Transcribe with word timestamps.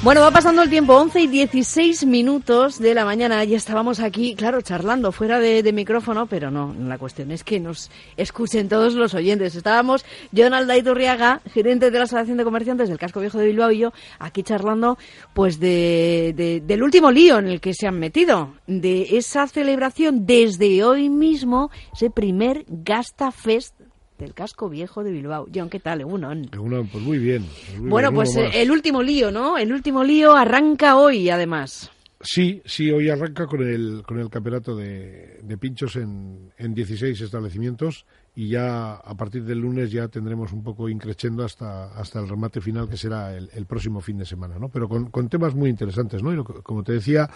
Bueno, 0.00 0.20
va 0.20 0.30
pasando 0.30 0.62
el 0.62 0.70
tiempo, 0.70 0.96
11 0.96 1.20
y 1.20 1.26
16 1.26 2.06
minutos 2.06 2.78
de 2.78 2.94
la 2.94 3.04
mañana. 3.04 3.42
Ya 3.42 3.56
estábamos 3.56 3.98
aquí, 3.98 4.36
claro, 4.36 4.62
charlando 4.62 5.10
fuera 5.10 5.40
de, 5.40 5.70
micrófono, 5.72 6.26
pero 6.26 6.52
no, 6.52 6.72
la 6.78 6.98
cuestión 6.98 7.32
es 7.32 7.42
que 7.42 7.58
nos 7.58 7.90
escuchen 8.16 8.68
todos 8.68 8.94
los 8.94 9.12
oyentes. 9.14 9.56
Estábamos 9.56 10.06
John 10.34 10.54
Iturriaga, 10.74 11.42
gerente 11.52 11.90
de 11.90 11.98
la 11.98 12.04
Asociación 12.04 12.38
de 12.38 12.44
Comerciantes 12.44 12.88
del 12.88 12.96
Casco 12.96 13.20
Viejo 13.20 13.38
de 13.38 13.48
Bilbao 13.48 13.72
y 13.72 13.78
yo, 13.80 13.92
aquí 14.20 14.44
charlando 14.44 14.98
pues 15.34 15.58
de, 15.58 16.62
del 16.64 16.82
último 16.82 17.10
lío 17.10 17.38
en 17.38 17.48
el 17.48 17.60
que 17.60 17.74
se 17.74 17.88
han 17.88 17.98
metido, 17.98 18.54
de 18.68 19.18
esa 19.18 19.48
celebración 19.48 20.24
desde 20.26 20.84
hoy 20.84 21.08
mismo, 21.10 21.70
ese 21.92 22.08
primer 22.08 22.64
Gasta 22.68 23.32
Fest 23.32 23.77
del 24.18 24.34
casco 24.34 24.68
viejo 24.68 25.04
de 25.04 25.12
Bilbao. 25.12 25.46
John, 25.54 25.70
¿qué 25.70 25.80
tal? 25.80 26.00
Egunon. 26.00 26.48
Egunon, 26.52 26.88
pues 26.88 27.04
muy 27.04 27.18
bien. 27.18 27.46
Muy 27.78 27.90
bueno, 27.90 28.10
bien, 28.10 28.16
pues 28.16 28.36
el 28.36 28.70
último 28.70 29.02
lío, 29.02 29.30
¿no? 29.30 29.56
El 29.58 29.72
último 29.72 30.02
lío 30.02 30.34
arranca 30.34 30.96
hoy, 30.96 31.30
además. 31.30 31.90
Sí, 32.20 32.60
sí, 32.64 32.90
hoy 32.90 33.08
arranca 33.10 33.46
con 33.46 33.62
el, 33.62 34.02
con 34.04 34.18
el 34.18 34.28
campeonato 34.28 34.74
de, 34.74 35.38
de 35.40 35.56
pinchos 35.56 35.94
en, 35.94 36.52
en 36.58 36.74
16 36.74 37.20
establecimientos 37.20 38.06
y 38.34 38.48
ya 38.48 38.94
a 38.94 39.16
partir 39.16 39.44
del 39.44 39.60
lunes 39.60 39.92
ya 39.92 40.08
tendremos 40.08 40.52
un 40.52 40.64
poco 40.64 40.88
increciendo 40.88 41.44
hasta, 41.44 41.92
hasta 41.92 42.18
el 42.18 42.28
remate 42.28 42.60
final 42.60 42.88
que 42.88 42.96
será 42.96 43.36
el, 43.36 43.48
el 43.52 43.66
próximo 43.66 44.00
fin 44.00 44.18
de 44.18 44.24
semana, 44.24 44.58
¿no? 44.58 44.68
Pero 44.68 44.88
con, 44.88 45.10
con, 45.12 45.28
temas 45.28 45.54
muy 45.54 45.70
interesantes, 45.70 46.20
¿no? 46.20 46.32
Y 46.32 46.36
lo, 46.36 46.44
como 46.44 46.82
te 46.82 46.92
decía, 46.92 47.30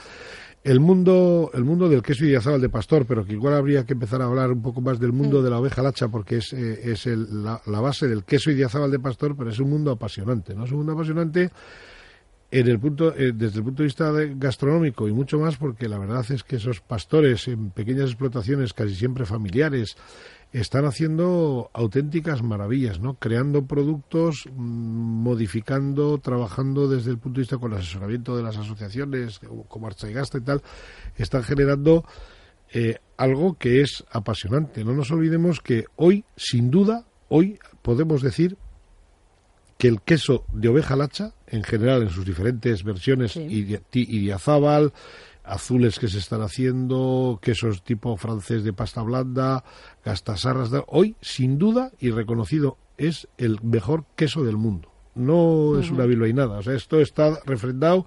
el 0.65 0.81
mundo, 0.81 1.53
el 1.55 1.63
mundo 1.63 1.89
del 1.89 2.03
queso 2.03 2.25
idiazabal 2.25 2.61
de 2.61 2.69
pastor, 2.69 3.07
pero 3.07 3.25
que 3.25 3.35
igual 3.35 3.55
habría 3.55 3.85
que 3.85 3.93
empezar 3.93 4.21
a 4.21 4.25
hablar 4.25 4.51
un 4.51 4.63
poco 4.63 4.81
más 4.81 4.99
del 4.99 5.13
mundo 5.13 5.45
de 5.45 5.51
la 5.51 5.61
oveja 5.61 5.81
lacha 5.81 6.09
porque 6.09 6.39
es, 6.39 6.53
eh, 6.53 6.91
es 6.91 7.07
el, 7.07 7.45
la, 7.45 7.61
la, 7.67 7.81
base 7.81 8.09
del 8.09 8.25
queso 8.25 8.51
idiazabal 8.51 8.91
de 8.91 8.99
pastor, 8.99 9.37
pero 9.37 9.51
es 9.51 9.61
un 9.61 9.71
mundo 9.71 9.93
apasionante, 9.93 10.57
¿no? 10.57 10.65
Es 10.65 10.73
un 10.73 10.79
mundo 10.79 10.95
apasionante 10.95 11.53
en 12.53 12.69
el 12.69 12.79
punto, 12.79 13.15
eh, 13.17 13.33
desde 13.35 13.59
el 13.59 13.65
punto 13.65 13.83
de 13.83 13.87
vista 13.87 14.13
gastronómico 14.37 15.09
y 15.09 15.13
mucho 15.13 15.39
más 15.39 15.57
porque 15.57 15.89
la 15.89 15.99
verdad 15.99 16.25
es 16.31 16.45
que 16.45 16.57
esos 16.57 16.81
pastores 16.81 17.49
en 17.49 17.71
pequeñas 17.71 18.11
explotaciones 18.11 18.75
casi 18.75 18.95
siempre 18.95 19.25
familiares 19.25 19.97
están 20.53 20.85
haciendo 20.85 21.71
auténticas 21.73 22.43
maravillas, 22.43 23.01
¿no? 23.01 23.15
Creando 23.15 23.65
productos, 23.65 24.47
modificando, 24.55 26.19
trabajando 26.19 26.89
desde 26.89 27.11
el 27.11 27.17
punto 27.17 27.39
de 27.39 27.45
vista 27.45 27.57
con 27.57 27.73
el 27.73 27.79
asesoramiento 27.79 28.37
de 28.37 28.43
las 28.43 28.59
asociaciones 28.59 29.41
como 29.69 29.87
Archaigasta 29.87 30.37
y 30.37 30.43
tal, 30.43 30.63
están 31.17 31.45
generando 31.45 32.05
eh, 32.71 32.99
algo 33.17 33.55
que 33.55 33.81
es 33.81 34.05
apasionante. 34.11 34.85
No 34.85 34.93
nos 34.93 35.11
olvidemos 35.11 35.61
que 35.61 35.87
hoy, 35.97 36.27
sin 36.37 36.71
duda, 36.71 37.07
hoy 37.31 37.59
podemos 37.81 38.21
decir 38.21 38.59
que 39.83 39.89
el 39.89 40.01
queso 40.01 40.45
de 40.53 40.69
oveja 40.69 40.95
lacha, 40.95 41.33
en 41.49 41.65
general 41.65 42.03
en 42.03 42.11
sus 42.11 42.25
diferentes 42.25 42.85
versiones, 42.85 43.33
sí. 43.33 43.77
idiazábal, 43.91 44.93
azules 45.43 45.99
que 45.99 46.07
se 46.07 46.19
están 46.19 46.41
haciendo, 46.41 47.41
quesos 47.43 47.83
tipo 47.83 48.17
francés 48.17 48.63
de 48.63 48.73
pasta 48.73 49.03
blanda, 49.03 49.65
gastasarras, 50.05 50.71
hoy 50.87 51.17
sin 51.21 51.59
duda 51.59 51.91
y 51.99 52.13
reconocido 52.13 52.79
es 52.97 53.27
el 53.39 53.59
mejor 53.61 54.05
queso 54.15 54.45
del 54.45 54.57
mundo. 54.57 54.89
No 55.17 55.35
uh 55.35 55.75
-huh. 55.75 55.81
es 55.81 55.91
una 55.91 56.07
bilbainada, 56.07 56.59
o 56.59 56.63
sea, 56.63 56.75
esto 56.75 57.01
está 57.01 57.41
refrendado 57.45 58.07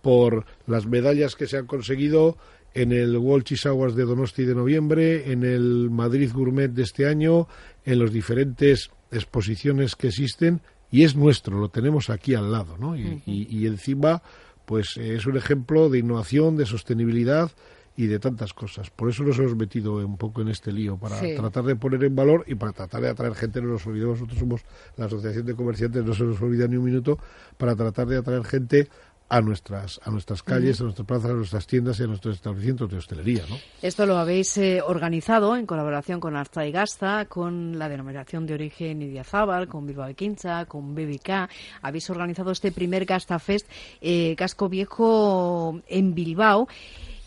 por 0.00 0.46
las 0.66 0.86
medallas 0.86 1.36
que 1.36 1.46
se 1.46 1.58
han 1.58 1.66
conseguido 1.66 2.38
en 2.72 2.92
el 2.92 3.14
World 3.18 3.44
Cheese 3.44 3.68
Awards 3.68 3.94
de 3.94 4.06
Donosti 4.06 4.46
de 4.46 4.54
noviembre, 4.54 5.30
en 5.30 5.44
el 5.44 5.90
Madrid 5.90 6.30
Gourmet 6.32 6.70
de 6.70 6.84
este 6.84 7.06
año, 7.06 7.46
en 7.84 7.98
las 7.98 8.10
diferentes 8.10 8.90
exposiciones 9.12 9.96
que 9.96 10.08
existen 10.08 10.62
y 10.90 11.04
es 11.04 11.16
nuestro, 11.16 11.58
lo 11.58 11.68
tenemos 11.68 12.10
aquí 12.10 12.34
al 12.34 12.50
lado, 12.50 12.76
¿no? 12.78 12.96
Y, 12.96 13.04
uh 13.04 13.10
-huh. 13.10 13.22
y, 13.26 13.58
y 13.58 13.66
encima, 13.66 14.22
pues 14.64 14.96
es 14.96 15.26
un 15.26 15.36
ejemplo 15.36 15.88
de 15.88 15.98
innovación, 15.98 16.56
de 16.56 16.66
sostenibilidad 16.66 17.50
y 17.96 18.06
de 18.06 18.18
tantas 18.18 18.54
cosas. 18.54 18.88
Por 18.88 19.10
eso 19.10 19.24
nos 19.24 19.38
hemos 19.38 19.54
metido 19.56 19.96
un 19.96 20.16
poco 20.16 20.40
en 20.40 20.48
este 20.48 20.72
lío, 20.72 20.96
para 20.96 21.20
sí. 21.20 21.34
tratar 21.36 21.64
de 21.64 21.76
poner 21.76 22.02
en 22.04 22.14
valor 22.16 22.44
y 22.46 22.54
para 22.54 22.72
tratar 22.72 23.02
de 23.02 23.08
atraer 23.10 23.34
gente, 23.34 23.60
no 23.60 23.68
nos 23.68 23.86
olvidemos, 23.86 24.20
nosotros 24.20 24.38
somos 24.38 24.62
la 24.96 25.04
Asociación 25.06 25.44
de 25.44 25.54
Comerciantes, 25.54 26.04
no 26.04 26.14
se 26.14 26.24
nos 26.24 26.40
olvida 26.40 26.66
ni 26.66 26.76
un 26.76 26.84
minuto, 26.84 27.18
para 27.58 27.76
tratar 27.76 28.06
de 28.06 28.16
atraer 28.16 28.44
gente 28.44 28.88
a 29.30 29.40
nuestras 29.40 30.00
a 30.04 30.10
nuestras 30.10 30.42
calles, 30.42 30.76
uh 30.76 30.78
-huh. 30.78 30.80
a 30.80 30.84
nuestras 30.84 31.06
plazas, 31.06 31.30
a 31.30 31.34
nuestras 31.34 31.66
tiendas 31.66 32.00
y 32.00 32.02
a 32.02 32.06
nuestros 32.06 32.34
establecimientos 32.34 32.90
de 32.90 32.98
hostelería. 32.98 33.44
¿no? 33.48 33.56
Esto 33.80 34.04
lo 34.04 34.18
habéis 34.18 34.58
eh, 34.58 34.82
organizado 34.82 35.56
en 35.56 35.64
colaboración 35.64 36.20
con 36.20 36.36
Arta 36.36 36.66
y 36.66 36.72
Gasta, 36.72 37.24
con 37.26 37.78
la 37.78 37.88
denominación 37.88 38.44
de 38.44 38.54
origen 38.54 39.00
Idiazábal, 39.00 39.68
con 39.68 39.86
Bilbao 39.86 40.08
de 40.08 40.14
Quincha, 40.14 40.66
con 40.66 40.94
BBK. 40.94 41.48
Habéis 41.80 42.10
organizado 42.10 42.50
este 42.50 42.72
primer 42.72 43.06
Gasta 43.06 43.38
Fest 43.38 43.66
eh, 44.00 44.34
Casco 44.36 44.68
Viejo 44.68 45.80
en 45.86 46.14
Bilbao. 46.14 46.68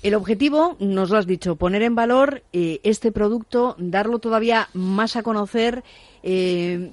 El 0.03 0.15
objetivo, 0.15 0.75
nos 0.79 1.09
lo 1.09 1.17
has 1.17 1.25
dicho, 1.25 1.55
poner 1.55 1.81
en 1.81 1.95
valor 1.95 2.43
eh, 2.51 2.81
este 2.83 3.13
producto, 3.13 3.77
darlo 3.79 4.19
todavía 4.19 4.67
más 4.73 5.15
a 5.15 5.23
conocer. 5.23 5.81
Eh, 6.23 6.91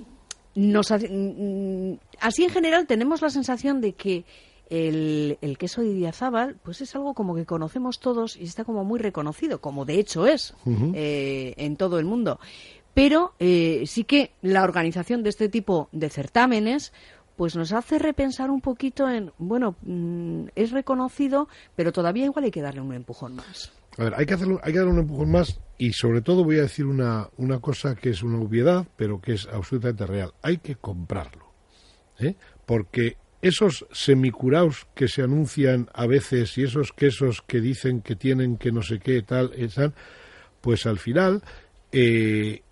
nos, 0.54 0.92
mm, 0.92 1.94
así 2.20 2.44
en 2.44 2.50
general 2.50 2.86
tenemos 2.86 3.20
la 3.20 3.30
sensación 3.30 3.80
de 3.80 3.94
que 3.94 4.24
el, 4.70 5.38
el, 5.40 5.58
queso 5.58 5.82
de 5.82 5.88
Idiazábal, 5.88 6.56
pues 6.62 6.80
es 6.80 6.94
algo 6.94 7.14
como 7.14 7.34
que 7.34 7.44
conocemos 7.44 8.00
todos 8.00 8.36
y 8.36 8.44
está 8.44 8.64
como 8.64 8.84
muy 8.84 8.98
reconocido, 8.98 9.60
como 9.60 9.84
de 9.84 9.98
hecho 9.98 10.26
es 10.26 10.54
uh 10.64 10.70
-huh. 10.70 10.92
eh, 10.94 11.54
en 11.56 11.76
todo 11.76 11.98
el 11.98 12.06
mundo. 12.06 12.38
Pero 12.94 13.34
eh, 13.38 13.84
sí 13.86 14.04
que 14.04 14.32
la 14.42 14.62
organización 14.62 15.22
de 15.22 15.30
este 15.30 15.48
tipo 15.48 15.88
de 15.92 16.08
certámenes 16.08 16.92
pues 17.36 17.56
nos 17.56 17.72
hace 17.72 17.98
repensar 17.98 18.50
un 18.50 18.60
poquito 18.60 19.08
en, 19.08 19.32
bueno, 19.38 19.74
mmm, 19.82 20.48
es 20.54 20.72
reconocido, 20.72 21.48
pero 21.74 21.90
todavía 21.90 22.26
igual 22.26 22.44
hay 22.44 22.50
que 22.50 22.60
darle 22.60 22.82
un 22.82 22.92
empujón 22.92 23.34
más. 23.36 23.72
A 23.96 24.04
ver, 24.04 24.14
hay 24.14 24.26
que, 24.26 24.34
hacerlo, 24.34 24.60
hay 24.62 24.72
que 24.72 24.78
darle 24.78 24.92
un 24.92 24.98
empujón 25.00 25.30
más 25.30 25.58
y 25.78 25.92
sobre 25.94 26.20
todo 26.20 26.44
voy 26.44 26.58
a 26.58 26.62
decir 26.62 26.86
una, 26.86 27.28
una 27.38 27.58
cosa 27.60 27.94
que 27.96 28.10
es 28.10 28.22
una 28.22 28.38
obviedad, 28.38 28.86
pero 28.96 29.20
que 29.20 29.32
es 29.32 29.46
absolutamente 29.46 30.06
real. 30.06 30.34
Hay 30.42 30.58
que 30.58 30.76
comprarlo. 30.76 31.46
¿eh? 32.18 32.34
Porque 32.66 33.16
esos 33.42 33.86
semicuraos 33.90 34.86
que 34.94 35.08
se 35.08 35.22
anuncian 35.22 35.88
a 35.94 36.06
veces 36.06 36.56
y 36.58 36.64
esos 36.64 36.92
quesos 36.92 37.42
que 37.46 37.60
dicen 37.60 38.02
que 38.02 38.16
tienen 38.16 38.58
que 38.58 38.70
no 38.70 38.82
sé 38.82 38.98
qué 38.98 39.22
tal, 39.22 39.52
están, 39.56 39.94
pues 40.60 40.86
al 40.86 40.98
final 40.98 41.42
eh, 41.92 42.62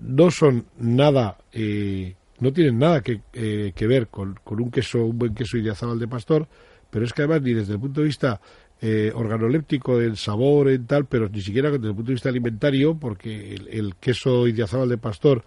no 0.00 0.30
son 0.30 0.66
nada, 0.76 1.38
eh, 1.52 2.14
no 2.40 2.52
tienen 2.52 2.78
nada 2.78 3.00
que, 3.00 3.22
eh, 3.32 3.72
que 3.74 3.86
ver 3.86 4.08
con, 4.08 4.38
con, 4.44 4.60
un 4.60 4.70
queso, 4.70 5.04
un 5.06 5.18
buen 5.18 5.34
queso 5.34 5.56
de 5.56 6.08
pastor, 6.08 6.46
pero 6.90 7.04
es 7.04 7.12
que 7.12 7.22
además 7.22 7.42
ni 7.42 7.54
desde 7.54 7.74
el 7.74 7.80
punto 7.80 8.00
de 8.00 8.06
vista 8.06 8.40
eh, 8.80 9.10
organoléptico 9.14 9.98
del 9.98 10.16
sabor 10.16 10.70
y 10.70 10.78
tal, 10.78 11.06
pero 11.06 11.28
ni 11.28 11.40
siquiera 11.40 11.70
desde 11.70 11.88
el 11.88 11.94
punto 11.94 12.08
de 12.08 12.14
vista 12.14 12.28
alimentario, 12.28 12.94
porque 12.94 13.54
el, 13.54 13.68
el 13.68 13.96
queso 13.96 14.46
idiazabal 14.46 14.88
de 14.88 14.98
pastor 14.98 15.44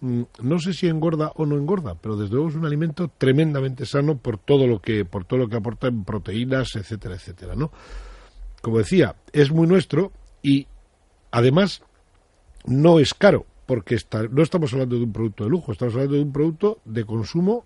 mmm, 0.00 0.22
no 0.42 0.58
sé 0.58 0.74
si 0.74 0.86
engorda 0.86 1.32
o 1.36 1.46
no 1.46 1.56
engorda, 1.56 1.94
pero 1.94 2.16
desde 2.16 2.34
luego 2.34 2.50
es 2.50 2.56
un 2.56 2.66
alimento 2.66 3.10
tremendamente 3.16 3.86
sano 3.86 4.18
por 4.18 4.38
todo 4.38 4.66
lo 4.66 4.80
que 4.80 5.04
por 5.04 5.24
todo 5.24 5.38
lo 5.40 5.48
que 5.48 5.56
aporta 5.56 5.88
en 5.88 6.04
proteínas, 6.04 6.76
etcétera, 6.76 7.14
etcétera, 7.14 7.54
¿no? 7.54 7.70
Como 8.60 8.78
decía, 8.78 9.16
es 9.32 9.50
muy 9.50 9.66
nuestro 9.66 10.12
y 10.42 10.66
además 11.30 11.82
no 12.66 12.98
es 12.98 13.14
caro, 13.14 13.46
porque 13.66 13.94
está, 13.94 14.22
no 14.24 14.42
estamos 14.42 14.72
hablando 14.72 14.96
de 14.96 15.04
un 15.04 15.12
producto 15.12 15.44
de 15.44 15.50
lujo, 15.50 15.72
estamos 15.72 15.94
hablando 15.94 16.16
de 16.16 16.22
un 16.22 16.32
producto 16.32 16.80
de 16.84 17.04
consumo 17.04 17.64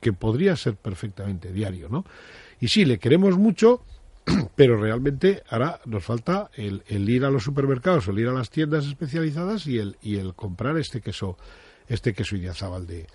que 0.00 0.12
podría 0.12 0.56
ser 0.56 0.76
perfectamente 0.76 1.52
diario, 1.52 1.88
¿no? 1.88 2.04
Y 2.60 2.68
sí, 2.68 2.84
le 2.84 2.98
queremos 2.98 3.36
mucho, 3.36 3.82
pero 4.56 4.76
realmente 4.76 5.42
ahora 5.48 5.80
nos 5.84 6.04
falta 6.04 6.50
el, 6.54 6.82
el, 6.86 7.08
ir 7.08 7.24
a 7.24 7.30
los 7.30 7.44
supermercados, 7.44 8.08
el 8.08 8.18
ir 8.18 8.28
a 8.28 8.32
las 8.32 8.50
tiendas 8.50 8.86
especializadas 8.86 9.66
y 9.66 9.78
el, 9.78 9.96
y 10.02 10.16
el 10.16 10.34
comprar 10.34 10.76
este 10.78 11.00
queso, 11.00 11.36
este 11.88 12.14
queso 12.14 12.36
idiazábal 12.36 12.86
de, 12.86 13.06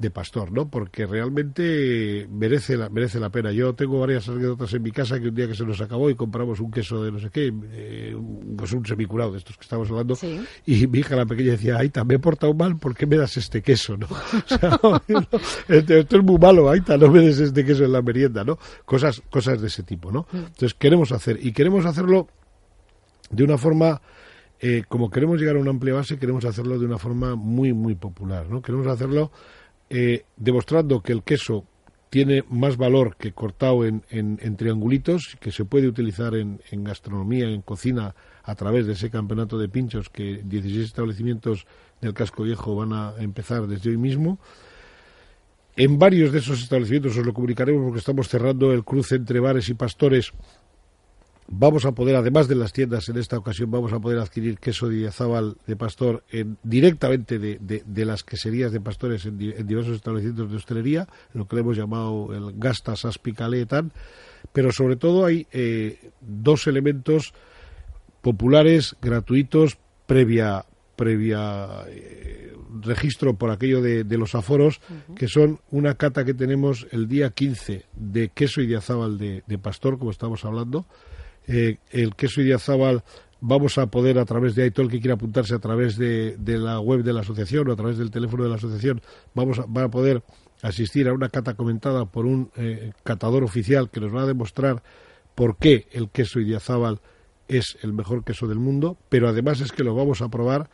de 0.00 0.10
pastor, 0.10 0.50
¿no? 0.50 0.68
Porque 0.68 1.06
realmente 1.06 2.26
merece 2.30 2.76
la, 2.76 2.88
merece 2.88 3.20
la 3.20 3.28
pena. 3.28 3.52
Yo 3.52 3.74
tengo 3.74 4.00
varias 4.00 4.28
anécdotas 4.28 4.72
en 4.72 4.82
mi 4.82 4.90
casa 4.90 5.20
que 5.20 5.28
un 5.28 5.34
día 5.34 5.46
que 5.46 5.54
se 5.54 5.64
nos 5.64 5.80
acabó 5.80 6.08
y 6.08 6.14
compramos 6.14 6.58
un 6.60 6.70
queso 6.70 7.04
de 7.04 7.12
no 7.12 7.18
sé 7.18 7.28
qué, 7.30 7.52
eh, 7.72 8.16
pues 8.56 8.72
un 8.72 8.86
semicurado 8.86 9.32
de 9.32 9.38
estos 9.38 9.58
que 9.58 9.62
estamos 9.62 9.90
hablando, 9.90 10.16
y 10.64 10.86
mi 10.86 11.00
hija 11.00 11.16
la 11.16 11.26
pequeña 11.26 11.52
decía, 11.52 11.76
ay, 11.78 11.90
también 11.90 12.20
he 12.20 12.22
portado 12.22 12.54
mal, 12.54 12.78
¿por 12.78 12.96
qué 12.96 13.06
me 13.06 13.16
das 13.16 13.36
este 13.36 13.62
queso, 13.62 13.96
no? 13.96 14.06
O 14.40 14.58
sea, 14.58 14.80
esto, 15.68 16.16
es 16.16 16.24
muy 16.24 16.38
malo, 16.38 16.70
Aita, 16.70 16.96
no 16.96 17.10
me 17.10 17.20
des 17.20 17.38
este 17.38 17.64
queso 17.64 17.84
en 17.84 17.92
la 17.92 18.00
merienda, 18.00 18.42
¿no? 18.42 18.58
Cosas, 18.84 19.22
cosas 19.28 19.60
de 19.60 19.66
ese 19.66 19.82
tipo, 19.82 20.10
¿no? 20.10 20.26
Mm. 20.32 20.36
Entonces 20.36 20.74
queremos 20.74 21.12
hacer, 21.12 21.38
y 21.44 21.52
queremos 21.52 21.84
hacerlo 21.84 22.28
de 23.30 23.44
una 23.44 23.58
forma... 23.58 24.00
Eh, 24.62 24.84
como 24.88 25.08
queremos 25.08 25.40
llegar 25.40 25.56
a 25.56 25.58
una 25.58 25.70
amplia 25.70 25.94
base, 25.94 26.18
queremos 26.18 26.44
hacerlo 26.44 26.78
de 26.78 26.84
una 26.84 26.98
forma 26.98 27.34
muy, 27.34 27.72
muy 27.72 27.94
popular, 27.94 28.46
¿no? 28.50 28.60
Queremos 28.60 28.86
hacerlo 28.88 29.32
eh, 29.90 30.24
demostrando 30.36 31.02
que 31.02 31.12
el 31.12 31.22
queso 31.24 31.64
tiene 32.10 32.44
más 32.48 32.76
valor 32.76 33.16
que 33.16 33.32
cortado 33.32 33.84
en, 33.84 34.02
en, 34.10 34.56
triangulitos, 34.56 35.36
que 35.40 35.52
se 35.52 35.64
puede 35.64 35.86
utilizar 35.86 36.34
en, 36.34 36.60
en, 36.70 36.82
gastronomía, 36.82 37.48
en 37.48 37.62
cocina, 37.62 38.14
a 38.42 38.54
través 38.56 38.86
de 38.86 38.94
ese 38.94 39.10
campeonato 39.10 39.58
de 39.58 39.68
pinchos 39.68 40.08
que 40.08 40.42
16 40.44 40.86
establecimientos 40.86 41.66
del 42.00 42.14
casco 42.14 42.42
viejo 42.42 42.74
van 42.74 42.92
a 42.92 43.14
empezar 43.18 43.66
desde 43.68 43.90
hoy 43.90 43.96
mismo. 43.96 44.40
En 45.76 45.98
varios 45.98 46.32
de 46.32 46.40
esos 46.40 46.62
establecimientos 46.62 47.16
os 47.16 47.24
lo 47.24 47.32
comunicaremos 47.32 47.84
porque 47.84 48.00
estamos 48.00 48.28
cerrando 48.28 48.72
el 48.72 48.84
cruce 48.84 49.14
entre 49.14 49.38
bares 49.38 49.68
y 49.68 49.74
pastores 49.74 50.32
vamos 51.50 51.84
a 51.84 51.92
poder, 51.92 52.14
además 52.14 52.46
de 52.46 52.54
las 52.54 52.72
tiendas, 52.72 53.08
en 53.08 53.18
esta 53.18 53.36
ocasión 53.36 53.70
vamos 53.70 53.92
a 53.92 53.98
poder 53.98 54.18
adquirir 54.20 54.58
queso 54.58 54.88
de 54.88 54.96
Idiazábal 54.96 55.56
de 55.66 55.76
pastor 55.76 56.22
directamente 56.62 57.38
de, 57.38 57.58
de, 57.84 58.04
las 58.04 58.22
queserías 58.22 58.70
de 58.72 58.80
pastores 58.80 59.26
en, 59.26 59.36
diversos 59.36 59.96
establecimientos 59.96 60.50
de 60.50 60.56
hostelería, 60.56 61.08
lo 61.34 61.48
que 61.48 61.56
le 61.56 61.62
hemos 61.62 61.76
llamado 61.76 62.32
el 62.32 62.58
gastas 62.58 63.04
aspicaletan, 63.04 63.92
pero 64.52 64.70
sobre 64.70 64.96
todo 64.96 65.26
hay 65.26 65.48
eh, 65.50 66.10
dos 66.20 66.68
elementos 66.68 67.34
populares, 68.22 68.96
gratuitos, 69.02 69.76
previa 70.06 70.64
previa 70.94 71.84
eh, 71.88 72.52
registro 72.82 73.34
por 73.34 73.50
aquello 73.50 73.80
de, 73.80 74.18
los 74.18 74.34
aforos, 74.34 74.82
que 75.16 75.28
son 75.28 75.58
una 75.70 75.94
cata 75.94 76.26
que 76.26 76.34
tenemos 76.34 76.86
el 76.90 77.08
día 77.08 77.30
15 77.30 77.86
de 77.94 78.28
queso 78.28 78.60
y 78.60 78.66
de, 78.66 79.42
de 79.46 79.58
pastor, 79.58 79.98
como 79.98 80.10
estamos 80.10 80.44
hablando, 80.44 80.84
eh, 81.46 81.78
el 81.90 82.14
queso 82.14 82.40
Idiazábal 82.40 83.02
vamos 83.40 83.78
a 83.78 83.86
poder 83.86 84.18
a 84.18 84.24
través 84.24 84.54
de 84.54 84.64
ahí 84.64 84.70
todo 84.70 84.86
el 84.86 84.92
que 84.92 85.00
quiera 85.00 85.14
apuntarse 85.14 85.54
a 85.54 85.58
través 85.58 85.96
de, 85.96 86.36
la 86.44 86.80
web 86.80 87.02
de 87.02 87.12
la 87.12 87.20
asociación 87.20 87.68
o 87.68 87.72
a 87.72 87.76
través 87.76 87.98
del 87.98 88.10
teléfono 88.10 88.44
de 88.44 88.50
la 88.50 88.56
asociación 88.56 89.00
vamos 89.34 89.58
a, 89.58 89.62
a 89.62 89.88
poder 89.88 90.22
asistir 90.62 91.08
a 91.08 91.14
una 91.14 91.28
cata 91.28 91.54
comentada 91.54 92.04
por 92.04 92.26
un 92.26 92.50
eh, 92.56 92.92
catador 93.02 93.44
oficial 93.44 93.90
que 93.90 94.00
nos 94.00 94.14
va 94.14 94.22
a 94.22 94.26
demostrar 94.26 94.82
por 95.34 95.56
qué 95.56 95.86
el 95.92 96.10
queso 96.10 96.40
Idiazábal 96.40 97.00
es 97.48 97.78
el 97.82 97.92
mejor 97.92 98.24
queso 98.24 98.46
del 98.46 98.58
mundo, 98.58 98.96
pero 99.08 99.28
además 99.28 99.60
es 99.60 99.72
que 99.72 99.82
lo 99.82 99.94
vamos 99.94 100.22
a 100.22 100.28
probar. 100.28 100.70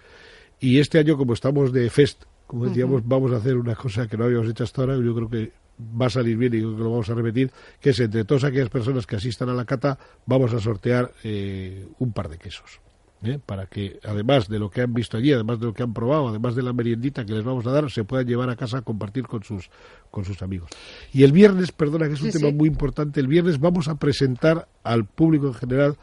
Y 0.60 0.78
este 0.78 0.98
año 0.98 1.16
como 1.16 1.32
estamos 1.32 1.72
de 1.72 1.88
fest, 1.88 2.24
como 2.46 2.66
decíamos, 2.66 3.06
vamos 3.06 3.32
a 3.32 3.36
hacer 3.36 3.56
una 3.56 3.74
cosa 3.74 4.06
que 4.06 4.16
no 4.16 4.24
habíamos 4.24 4.48
hecho 4.48 4.64
hasta 4.64 4.82
ahora, 4.82 4.96
yo 4.96 5.14
creo 5.14 5.28
que 5.28 5.52
va 5.78 6.06
a 6.06 6.10
salir 6.10 6.36
bien 6.36 6.54
y 6.54 6.58
creo 6.58 6.76
que 6.76 6.82
lo 6.82 6.90
vamos 6.90 7.08
a 7.10 7.14
repetir, 7.14 7.50
que 7.80 7.90
es 7.90 8.00
entre 8.00 8.24
todas 8.24 8.44
aquellas 8.44 8.68
personas 8.68 9.06
que 9.06 9.16
asistan 9.16 9.48
a 9.48 9.54
la 9.54 9.64
cata, 9.64 9.98
vamos 10.24 10.52
a 10.52 10.60
sortear 10.60 11.12
eh, 11.22 11.86
un 11.98 12.12
par 12.12 12.28
de 12.28 12.38
quesos. 12.38 12.80
¿eh? 13.22 13.38
Para 13.44 13.66
que, 13.66 13.98
además 14.04 14.48
de 14.48 14.58
lo 14.58 14.70
que 14.70 14.82
han 14.82 14.92
visto 14.92 15.16
allí, 15.16 15.32
además 15.32 15.60
de 15.60 15.66
lo 15.66 15.74
que 15.74 15.82
han 15.82 15.92
probado, 15.92 16.28
además 16.28 16.54
de 16.54 16.62
la 16.62 16.72
meriendita 16.72 17.24
que 17.24 17.32
les 17.32 17.44
vamos 17.44 17.66
a 17.66 17.70
dar, 17.70 17.90
se 17.90 18.04
puedan 18.04 18.26
llevar 18.26 18.50
a 18.50 18.56
casa 18.56 18.78
a 18.78 18.82
compartir 18.82 19.26
con 19.26 19.42
sus, 19.42 19.70
con 20.10 20.24
sus 20.24 20.42
amigos. 20.42 20.70
Y 21.12 21.24
el 21.24 21.32
viernes, 21.32 21.72
perdona 21.72 22.08
que 22.08 22.14
es 22.14 22.22
un 22.22 22.30
tema 22.30 22.50
muy 22.50 22.68
importante, 22.68 23.20
el 23.20 23.28
viernes 23.28 23.58
vamos 23.58 23.88
a 23.88 23.96
presentar 23.96 24.68
al 24.82 25.04
público 25.06 25.48
en 25.48 25.54
general 25.54 25.96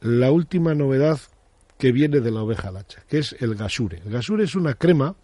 la 0.00 0.30
última 0.30 0.74
novedad 0.74 1.18
que 1.78 1.92
viene 1.92 2.20
de 2.20 2.30
la 2.30 2.42
oveja 2.42 2.70
lacha, 2.70 3.02
que 3.08 3.18
es 3.18 3.36
el 3.40 3.54
gasure. 3.54 4.02
El 4.04 4.10
gasure 4.10 4.44
es 4.44 4.54
una 4.54 4.74
crema 4.74 5.14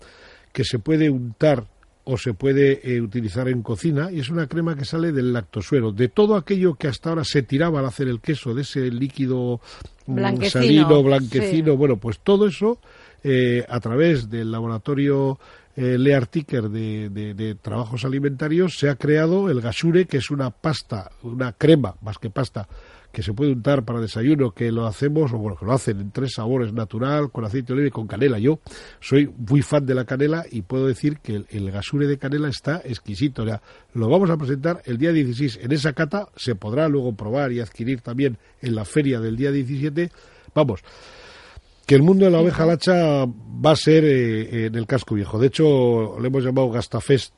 que 0.52 0.64
se 0.64 0.78
puede 0.78 1.10
untar 1.10 1.66
o 2.04 2.18
se 2.18 2.34
puede 2.34 2.80
eh, 2.84 3.00
utilizar 3.00 3.48
en 3.48 3.62
cocina 3.62 4.12
y 4.12 4.20
es 4.20 4.28
una 4.28 4.46
crema 4.46 4.76
que 4.76 4.84
sale 4.84 5.12
del 5.12 5.32
lactosuero, 5.32 5.90
de 5.90 6.08
todo 6.08 6.36
aquello 6.36 6.74
que 6.74 6.88
hasta 6.88 7.10
ahora 7.10 7.24
se 7.24 7.42
tiraba 7.42 7.80
al 7.80 7.86
hacer 7.86 8.08
el 8.08 8.20
queso, 8.20 8.54
de 8.54 8.62
ese 8.62 8.90
líquido 8.90 9.60
mm, 10.06 10.14
blanquecino, 10.14 11.02
blanquecino, 11.02 11.76
bueno, 11.76 11.96
pues 11.96 12.18
todo 12.18 12.46
eso 12.46 12.78
eh, 13.22 13.64
a 13.68 13.80
través 13.80 14.28
del 14.28 14.52
laboratorio 14.52 15.38
eh, 15.76 15.98
Leartiker 15.98 16.68
de, 16.68 17.08
de, 17.10 17.54
trabajos 17.56 18.04
alimentarios 18.04 18.76
se 18.78 18.88
ha 18.88 18.96
creado 18.96 19.50
el 19.50 19.60
gasure, 19.60 20.06
que 20.06 20.18
es 20.18 20.30
una 20.30 20.50
pasta, 20.50 21.10
una 21.22 21.52
crema, 21.52 21.96
más 22.00 22.18
que 22.18 22.30
pasta, 22.30 22.68
que 23.10 23.22
se 23.22 23.32
puede 23.32 23.52
untar 23.52 23.84
para 23.84 24.00
desayuno, 24.00 24.50
que 24.50 24.70
lo 24.70 24.86
hacemos, 24.86 25.32
o 25.32 25.38
bueno, 25.38 25.56
que 25.56 25.64
lo 25.64 25.72
hacen 25.72 26.00
en 26.00 26.10
tres 26.10 26.34
sabores, 26.34 26.72
natural, 26.72 27.30
con 27.30 27.44
aceite 27.44 27.68
de 27.68 27.72
oliva 27.74 27.88
y 27.88 27.90
con 27.90 28.06
canela. 28.06 28.38
Yo 28.38 28.60
soy 29.00 29.32
muy 29.36 29.62
fan 29.62 29.86
de 29.86 29.94
la 29.94 30.04
canela 30.04 30.44
y 30.50 30.62
puedo 30.62 30.86
decir 30.86 31.18
que 31.18 31.44
el, 31.48 31.70
gasure 31.70 32.06
de 32.06 32.18
canela 32.18 32.48
está 32.48 32.82
exquisito. 32.84 33.42
O 33.42 33.46
sea, 33.46 33.62
lo 33.94 34.08
vamos 34.08 34.30
a 34.30 34.36
presentar 34.36 34.82
el 34.84 34.98
día 34.98 35.12
16 35.12 35.60
en 35.62 35.72
esa 35.72 35.92
cata, 35.92 36.28
se 36.36 36.54
podrá 36.54 36.88
luego 36.88 37.14
probar 37.14 37.52
y 37.52 37.60
adquirir 37.60 38.00
también 38.00 38.36
en 38.60 38.74
la 38.74 38.84
feria 38.84 39.20
del 39.20 39.36
día 39.36 39.50
17. 39.50 40.10
Vamos, 40.54 40.80
que 41.86 41.94
el 41.94 42.02
mundo 42.02 42.24
de 42.24 42.30
la 42.30 42.40
oveja 42.40 42.66
lacha 42.66 43.26
va 43.26 43.72
a 43.72 43.76
ser 43.76 44.04
eh, 44.04 44.66
en 44.66 44.74
el 44.74 44.86
casco 44.86 45.14
viejo. 45.14 45.38
De 45.38 45.48
hecho, 45.48 46.18
le 46.20 46.28
hemos 46.28 46.44
llamado 46.44 46.70
Gastafest 46.70 47.34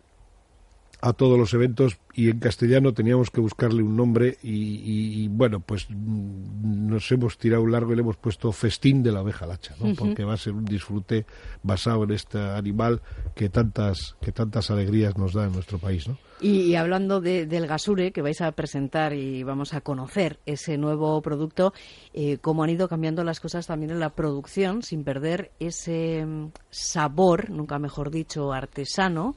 a 1.06 1.12
todos 1.12 1.38
los 1.38 1.54
eventos 1.54 1.98
y 2.14 2.30
en 2.30 2.40
castellano 2.40 2.92
teníamos 2.92 3.30
que 3.30 3.40
buscarle 3.40 3.82
un 3.82 3.96
nombre 3.96 4.38
y, 4.42 5.28
bueno, 5.28 5.60
pues 5.60 5.86
mm, 5.88 6.88
nos 6.88 7.12
hemos 7.12 7.38
tirado 7.38 7.62
un 7.62 7.70
largo 7.70 7.92
y 7.92 7.96
le 7.96 8.02
hemos 8.02 8.16
puesto 8.16 8.50
Festín 8.50 9.04
de 9.04 9.12
la 9.12 9.20
abeja 9.20 9.46
lacha, 9.46 9.76
¿no? 9.78 9.94
porque 9.94 10.24
va 10.24 10.34
a 10.34 10.36
ser 10.36 10.54
un 10.54 10.64
disfrute 10.64 11.24
basado 11.62 12.02
en 12.04 12.10
este 12.10 12.38
animal 12.38 13.02
que 13.36 13.48
tantas, 13.50 14.16
que 14.20 14.32
tantas 14.32 14.70
alegrías 14.70 15.16
nos 15.16 15.32
da 15.32 15.44
en 15.44 15.52
nuestro 15.52 15.78
país. 15.78 16.08
¿no? 16.08 16.18
Y, 16.40 16.74
hablando 16.74 17.20
del 17.20 17.66
gasure 17.66 18.12
que 18.12 18.20
vais 18.20 18.42
a 18.42 18.52
presentar 18.52 19.14
y 19.14 19.42
vamos 19.42 19.72
a 19.72 19.80
conocer 19.80 20.38
ese 20.44 20.76
nuevo 20.76 21.22
producto, 21.22 21.72
eh, 22.12 22.38
cómo 22.38 22.62
han 22.62 22.70
ido 22.70 22.88
cambiando 22.88 23.24
las 23.24 23.40
cosas 23.40 23.66
también 23.66 23.92
en 23.92 24.00
la 24.00 24.10
producción 24.10 24.82
sin 24.82 25.02
perder 25.02 25.52
ese 25.60 26.26
mm, 26.26 26.50
sabor, 26.68 27.48
nunca 27.48 27.78
mejor 27.78 28.10
dicho, 28.10 28.52
artesano, 28.52 29.36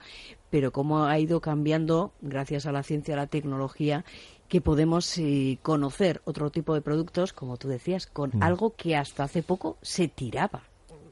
pero 0.49 0.71
cómo 0.71 1.05
ha 1.05 1.19
ido 1.19 1.41
cambiando 1.41 2.11
gracias 2.21 2.65
a 2.65 2.71
la 2.71 2.83
ciencia, 2.83 3.15
a 3.15 3.17
la 3.17 3.27
tecnología, 3.27 4.05
que 4.47 4.61
podemos 4.61 5.17
eh, 5.17 5.59
conocer 5.61 6.21
otro 6.25 6.49
tipo 6.49 6.73
de 6.73 6.81
productos, 6.81 7.33
como 7.33 7.57
tú 7.57 7.67
decías, 7.67 8.07
con 8.07 8.31
mm. 8.33 8.43
algo 8.43 8.75
que 8.75 8.95
hasta 8.95 9.23
hace 9.23 9.43
poco 9.43 9.77
se 9.81 10.07
tiraba. 10.07 10.63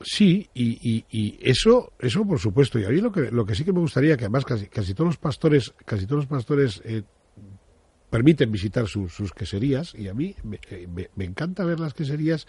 Sí, 0.01 0.47
y, 0.53 1.05
y, 1.09 1.39
eso, 1.41 1.91
eso 1.99 2.25
por 2.25 2.39
supuesto. 2.39 2.79
Y 2.79 2.85
a 2.85 2.89
mí 2.89 3.01
lo 3.01 3.11
que, 3.11 3.31
lo 3.31 3.45
que 3.45 3.55
sí 3.55 3.63
que 3.63 3.73
me 3.73 3.79
gustaría, 3.79 4.15
que 4.15 4.25
además 4.25 4.45
casi, 4.45 4.67
casi 4.67 4.93
todos 4.93 5.09
los 5.09 5.17
pastores, 5.17 5.73
casi 5.85 6.05
todos 6.05 6.23
los 6.23 6.27
pastores 6.27 6.81
eh, 6.85 7.03
permiten 8.09 8.51
visitar 8.51 8.87
sus 8.87 9.31
queserías, 9.33 9.93
y 9.93 10.07
a 10.07 10.13
mí 10.13 10.35
eh, 10.71 10.87
me, 11.15 11.25
encanta 11.25 11.65
ver 11.65 11.79
las 11.79 11.93
queserías 11.93 12.47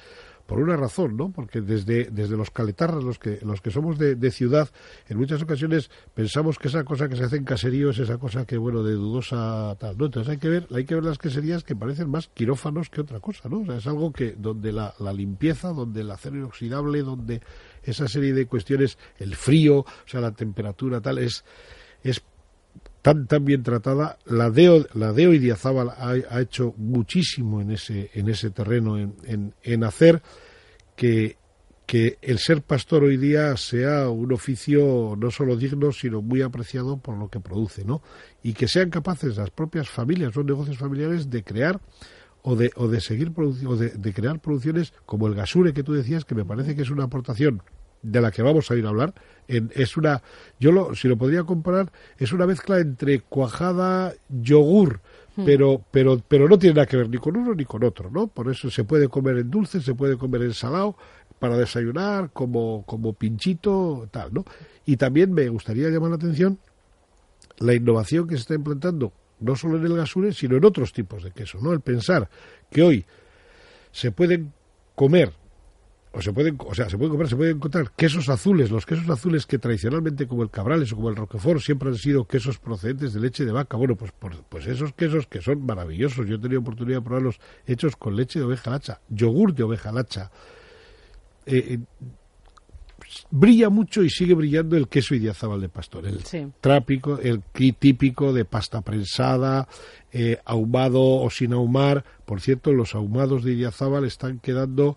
por 0.48 0.60
una 0.60 0.78
razón, 0.78 1.18
¿no? 1.18 1.30
Porque 1.30 1.60
desde, 1.60 2.04
desde 2.10 2.34
los 2.34 2.50
caletarras, 2.50 3.04
los 3.04 3.18
que, 3.18 3.38
los 3.42 3.60
que 3.60 3.70
somos 3.70 3.98
de, 3.98 4.30
ciudad, 4.30 4.70
en 5.06 5.18
muchas 5.18 5.42
ocasiones 5.42 5.90
pensamos 6.14 6.58
que 6.58 6.68
esa 6.68 6.84
cosa 6.84 7.06
que 7.06 7.16
se 7.16 7.24
hace 7.24 7.36
en 7.36 7.44
caserío 7.44 7.90
es 7.90 7.98
esa 7.98 8.16
cosa 8.16 8.46
que, 8.46 8.56
bueno, 8.56 8.82
de 8.82 8.94
dudosa 8.94 9.76
tal, 9.78 9.98
¿no? 9.98 10.06
Entonces 10.06 10.30
hay 10.30 10.38
que 10.38 10.48
ver, 10.48 10.66
hay 10.74 10.86
que 10.86 10.94
ver 10.94 11.04
las 11.04 11.18
queserías 11.18 11.64
que 11.64 11.76
parecen 11.76 12.08
más 12.08 12.28
quirófanos 12.28 12.88
que 12.88 13.02
otra 13.02 13.20
cosa, 13.20 13.50
¿no? 13.50 13.60
O 13.60 13.66
sea, 13.66 13.76
es 13.76 13.86
algo 13.86 14.10
que, 14.10 14.36
donde 14.38 14.72
la, 14.72 14.94
la 15.00 15.12
limpieza, 15.12 15.68
donde 15.68 16.00
el 16.00 16.10
acero 16.10 16.36
inoxidable, 16.36 17.02
donde 17.02 17.42
esa 17.82 18.08
serie 18.08 18.32
de 18.32 18.46
cuestiones, 18.46 18.96
el 19.18 19.36
frío, 19.36 19.80
o 19.80 19.86
sea, 20.06 20.22
la 20.22 20.32
temperatura 20.32 21.02
tal, 21.02 21.18
es, 21.18 21.44
es 22.02 22.22
tan, 23.08 23.26
tan 23.26 23.44
bien 23.44 23.62
tratada. 23.62 24.18
La 24.26 24.50
Deo, 24.50 24.86
la 24.92 25.14
Deo 25.14 25.32
Idiazábal 25.32 25.88
ha, 25.88 26.10
ha 26.28 26.40
hecho 26.42 26.74
muchísimo 26.76 27.62
en 27.62 27.70
ese, 27.70 28.10
en 28.12 28.28
ese 28.28 28.50
terreno, 28.50 28.98
en, 28.98 29.54
en, 29.62 29.84
hacer 29.84 30.20
que, 30.94 31.38
que 31.86 32.18
el 32.20 32.38
ser 32.38 32.60
pastor 32.60 33.04
hoy 33.04 33.16
día 33.16 33.56
sea 33.56 34.10
un 34.10 34.30
oficio 34.30 35.16
no 35.18 35.30
solo 35.30 35.56
digno, 35.56 35.90
sino 35.90 36.20
muy 36.20 36.42
apreciado 36.42 36.98
por 36.98 37.16
lo 37.16 37.28
que 37.28 37.40
produce, 37.40 37.82
¿no? 37.82 38.02
Y 38.42 38.52
que 38.52 38.68
sean 38.68 38.90
capaces 38.90 39.38
las 39.38 39.50
propias 39.50 39.88
familias, 39.88 40.36
los 40.36 40.44
negocios 40.44 40.76
familiares, 40.76 41.30
de 41.30 41.42
crear 41.42 41.80
o 42.42 42.56
de, 42.56 42.72
o 42.76 42.88
de 42.88 43.00
seguir 43.00 43.32
o 43.36 43.76
de, 43.76 43.88
de, 43.88 44.12
crear 44.12 44.38
producciones 44.40 44.92
como 45.06 45.28
el 45.28 45.34
gasure 45.34 45.72
que 45.72 45.82
tú 45.82 45.94
decías, 45.94 46.26
que 46.26 46.34
me 46.34 46.44
parece 46.44 46.76
que 46.76 46.82
es 46.82 46.90
una 46.90 47.04
aportación 47.04 47.62
de 48.02 48.20
la 48.20 48.30
que 48.30 48.42
vamos 48.42 48.70
a 48.70 48.76
ir 48.76 48.86
a 48.86 48.90
hablar, 48.90 49.14
es 49.46 49.96
una, 49.96 50.22
yo 50.60 50.72
lo, 50.72 50.94
si 50.94 51.08
lo 51.08 51.16
podría 51.16 51.44
comparar, 51.44 51.90
es 52.18 52.32
una 52.32 52.46
mezcla 52.46 52.78
entre 52.78 53.20
cuajada, 53.20 54.12
yogur, 54.28 55.00
hmm. 55.36 55.44
pero, 55.44 55.82
pero, 55.90 56.20
pero 56.26 56.48
no 56.48 56.58
tiene 56.58 56.74
nada 56.74 56.86
que 56.86 56.96
ver 56.96 57.08
ni 57.08 57.18
con 57.18 57.36
uno 57.36 57.54
ni 57.54 57.64
con 57.64 57.82
otro, 57.82 58.10
¿no? 58.10 58.26
Por 58.26 58.50
eso 58.50 58.70
se 58.70 58.84
puede 58.84 59.08
comer 59.08 59.38
en 59.38 59.50
dulce, 59.50 59.80
se 59.80 59.94
puede 59.94 60.16
comer 60.16 60.42
en 60.42 60.54
salado, 60.54 60.96
para 61.38 61.56
desayunar, 61.56 62.30
como, 62.32 62.84
como 62.84 63.12
pinchito, 63.12 64.08
tal, 64.10 64.34
¿no? 64.34 64.44
Y 64.84 64.96
también 64.96 65.32
me 65.32 65.48
gustaría 65.48 65.88
llamar 65.88 66.10
la 66.10 66.16
atención 66.16 66.58
la 67.58 67.74
innovación 67.74 68.26
que 68.26 68.36
se 68.36 68.42
está 68.42 68.54
implantando 68.54 69.12
no 69.40 69.54
solo 69.54 69.78
en 69.78 69.86
el 69.86 69.96
gasure, 69.96 70.32
sino 70.32 70.56
en 70.56 70.64
otros 70.64 70.92
tipos 70.92 71.22
de 71.22 71.30
queso, 71.30 71.58
¿no? 71.60 71.72
El 71.72 71.80
pensar 71.80 72.28
que 72.70 72.82
hoy 72.82 73.06
se 73.92 74.10
pueden 74.10 74.52
comer 74.94 75.32
o 76.18 76.22
se 76.22 76.32
pueden, 76.32 76.58
o 76.58 76.74
sea, 76.74 76.90
se 76.90 76.96
pueden 76.96 77.10
comprar, 77.10 77.28
se 77.28 77.36
pueden 77.36 77.56
encontrar 77.56 77.92
quesos 77.92 78.28
azules, 78.28 78.72
los 78.72 78.84
quesos 78.84 79.08
azules 79.08 79.46
que 79.46 79.56
tradicionalmente 79.56 80.26
como 80.26 80.42
el 80.42 80.50
Cabrales 80.50 80.92
o 80.92 80.96
como 80.96 81.10
el 81.10 81.14
Roquefort 81.14 81.60
siempre 81.60 81.90
han 81.90 81.94
sido 81.94 82.24
quesos 82.24 82.58
procedentes 82.58 83.12
de 83.12 83.20
leche 83.20 83.44
de 83.44 83.52
vaca. 83.52 83.76
Bueno, 83.76 83.94
pues 83.94 84.12
pues 84.48 84.66
esos 84.66 84.92
quesos 84.94 85.28
que 85.28 85.40
son 85.40 85.64
maravillosos. 85.64 86.26
Yo 86.26 86.34
he 86.34 86.38
tenido 86.38 86.60
oportunidad 86.60 86.98
de 86.98 87.02
probarlos 87.02 87.38
hechos 87.66 87.94
con 87.94 88.16
leche 88.16 88.40
de 88.40 88.46
oveja 88.46 88.68
lacha, 88.68 89.00
yogur 89.08 89.54
de 89.54 89.62
oveja 89.62 89.92
lacha. 89.92 90.32
Eh, 91.46 91.74
eh, 91.74 91.78
brilla 93.30 93.70
mucho 93.70 94.02
y 94.02 94.10
sigue 94.10 94.34
brillando 94.34 94.76
el 94.76 94.88
queso 94.88 95.14
idiazábal 95.14 95.60
de 95.60 95.68
pastor, 95.68 96.04
el 96.04 96.20
trápico, 96.60 97.20
el 97.20 97.44
típico 97.78 98.32
de 98.32 98.44
pasta 98.44 98.80
prensada, 98.80 99.68
eh, 100.12 100.38
ahumado 100.44 101.00
o 101.00 101.30
sin 101.30 101.52
ahumar. 101.52 102.04
Por 102.26 102.40
cierto, 102.40 102.72
los 102.72 102.96
ahumados 102.96 103.44
de 103.44 103.52
idiazábal 103.52 104.04
están 104.04 104.40
quedando 104.40 104.96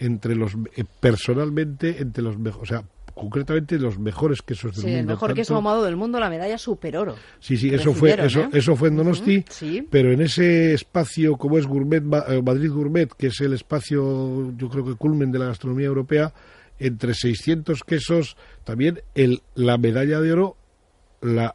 entre 0.00 0.34
los 0.34 0.54
eh, 0.74 0.84
personalmente 0.98 2.00
entre 2.00 2.22
los 2.22 2.38
mejores, 2.38 2.62
o 2.62 2.66
sea, 2.66 2.84
concretamente 3.14 3.78
los 3.78 3.98
mejores 3.98 4.40
quesos 4.42 4.72
del 4.72 4.80
sí, 4.80 4.86
mundo. 4.86 5.00
el 5.00 5.06
mejor 5.06 5.34
queso 5.34 5.54
ahumado 5.54 5.84
del 5.84 5.94
mundo, 5.94 6.18
la 6.18 6.30
medalla 6.30 6.56
super 6.58 6.96
oro. 6.96 7.16
Sí, 7.38 7.56
sí, 7.56 7.68
eso 7.68 7.92
fue 7.92 8.12
eso, 8.24 8.40
¿eh? 8.40 8.48
eso 8.54 8.74
fue 8.76 8.88
en 8.88 8.96
Donosti, 8.96 9.44
pero 9.90 10.10
en 10.10 10.22
ese 10.22 10.72
espacio 10.72 11.36
como 11.36 11.58
es 11.58 11.66
Gourmet 11.66 12.02
eh, 12.02 12.42
Madrid 12.42 12.72
Gourmet, 12.72 13.12
que 13.12 13.28
es 13.28 13.40
el 13.40 13.52
espacio 13.52 14.52
yo 14.56 14.68
creo 14.68 14.84
que 14.84 14.94
culmen 14.94 15.30
de 15.30 15.38
la 15.38 15.46
gastronomía 15.46 15.86
europea, 15.86 16.32
entre 16.78 17.12
600 17.14 17.84
quesos 17.84 18.36
también 18.64 19.02
el 19.14 19.42
la 19.54 19.76
medalla 19.76 20.20
de 20.20 20.32
oro 20.32 20.56
la 21.20 21.54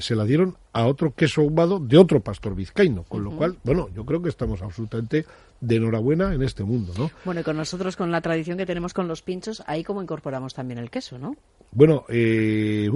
se 0.00 0.16
la 0.16 0.24
dieron 0.24 0.56
a 0.72 0.86
otro 0.86 1.14
queso 1.14 1.42
ahumado 1.42 1.78
de 1.78 1.96
otro 1.98 2.20
pastor 2.20 2.54
vizcaíno, 2.54 3.04
con 3.04 3.22
lo 3.22 3.32
cual, 3.32 3.56
bueno, 3.64 3.88
yo 3.94 4.04
creo 4.04 4.22
que 4.22 4.28
estamos 4.28 4.62
absolutamente 4.62 5.24
de 5.60 5.76
enhorabuena 5.76 6.34
en 6.34 6.42
este 6.42 6.64
mundo, 6.64 6.92
¿no? 6.96 7.10
Bueno, 7.24 7.40
y 7.40 7.44
con 7.44 7.56
nosotros, 7.56 7.96
con 7.96 8.10
la 8.10 8.20
tradición 8.20 8.58
que 8.58 8.66
tenemos 8.66 8.94
con 8.94 9.08
los 9.08 9.22
pinchos, 9.22 9.62
ahí 9.66 9.84
como 9.84 10.02
incorporamos 10.02 10.54
también 10.54 10.78
el 10.78 10.90
queso, 10.90 11.18
¿no? 11.18 11.36
Bueno, 11.72 12.04
eh, 12.08 12.90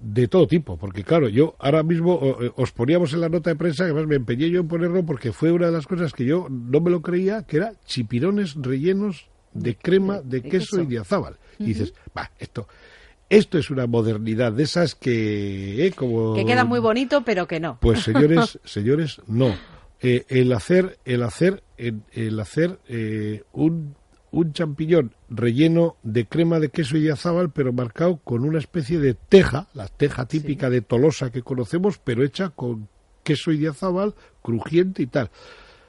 de 0.00 0.28
todo 0.28 0.46
tipo, 0.46 0.76
porque 0.76 1.04
claro, 1.04 1.28
yo 1.28 1.54
ahora 1.58 1.82
mismo 1.82 2.20
eh, 2.40 2.52
os 2.56 2.72
poníamos 2.72 3.12
en 3.12 3.20
la 3.20 3.28
nota 3.28 3.50
de 3.50 3.56
prensa, 3.56 3.84
que 3.84 3.90
además 3.90 4.06
me 4.06 4.16
empeñé 4.16 4.50
yo 4.50 4.60
en 4.60 4.68
ponerlo 4.68 5.04
porque 5.04 5.32
fue 5.32 5.52
una 5.52 5.66
de 5.66 5.72
las 5.72 5.86
cosas 5.86 6.12
que 6.12 6.24
yo 6.24 6.46
no 6.50 6.80
me 6.80 6.90
lo 6.90 7.02
creía, 7.02 7.42
que 7.42 7.58
era 7.58 7.74
chipirones 7.84 8.54
rellenos 8.56 9.28
de 9.52 9.76
crema 9.76 10.20
de, 10.22 10.42
queso, 10.42 10.80
y 10.80 10.86
de 10.86 10.98
azábal. 10.98 11.36
Y 11.58 11.64
dices, 11.64 11.92
va, 12.16 12.30
esto 12.38 12.66
esto 13.28 13.58
es 13.58 13.70
una 13.70 13.86
modernidad 13.86 14.52
de 14.52 14.64
esas 14.64 14.96
que 14.96 15.86
eh, 15.86 15.92
como 15.92 16.34
que 16.34 16.44
queda 16.44 16.64
muy 16.64 16.80
bonito 16.80 17.22
pero 17.22 17.46
que 17.46 17.60
no 17.60 17.78
pues 17.80 18.00
señores 18.02 18.58
señores 18.64 19.22
no 19.28 19.54
eh, 20.00 20.24
el 20.28 20.52
hacer 20.52 20.98
el 21.04 21.22
hacer 21.22 21.62
el, 21.76 22.40
hacer 22.40 22.78
eh, 22.88 23.42
un 23.52 23.94
un 24.32 24.52
champiñón 24.52 25.14
relleno 25.28 25.96
de 26.02 26.26
crema 26.26 26.60
de 26.60 26.68
queso 26.68 26.96
y 26.96 27.02
de 27.02 27.12
azábal, 27.12 27.50
pero 27.50 27.72
marcado 27.72 28.18
con 28.18 28.44
una 28.44 28.58
especie 28.58 28.98
de 28.98 29.14
teja, 29.14 29.68
la 29.74 29.88
teja 29.88 30.26
típica 30.26 30.70
de 30.70 30.82
Tolosa 30.82 31.30
que 31.30 31.42
conocemos, 31.42 31.98
pero 31.98 32.22
hecha 32.22 32.50
con 32.50 32.88
queso 33.24 33.50
y 33.50 33.58
de 33.58 33.68
azábal, 33.68 34.14
crujiente 34.42 35.02
y 35.02 35.06
tal. 35.06 35.30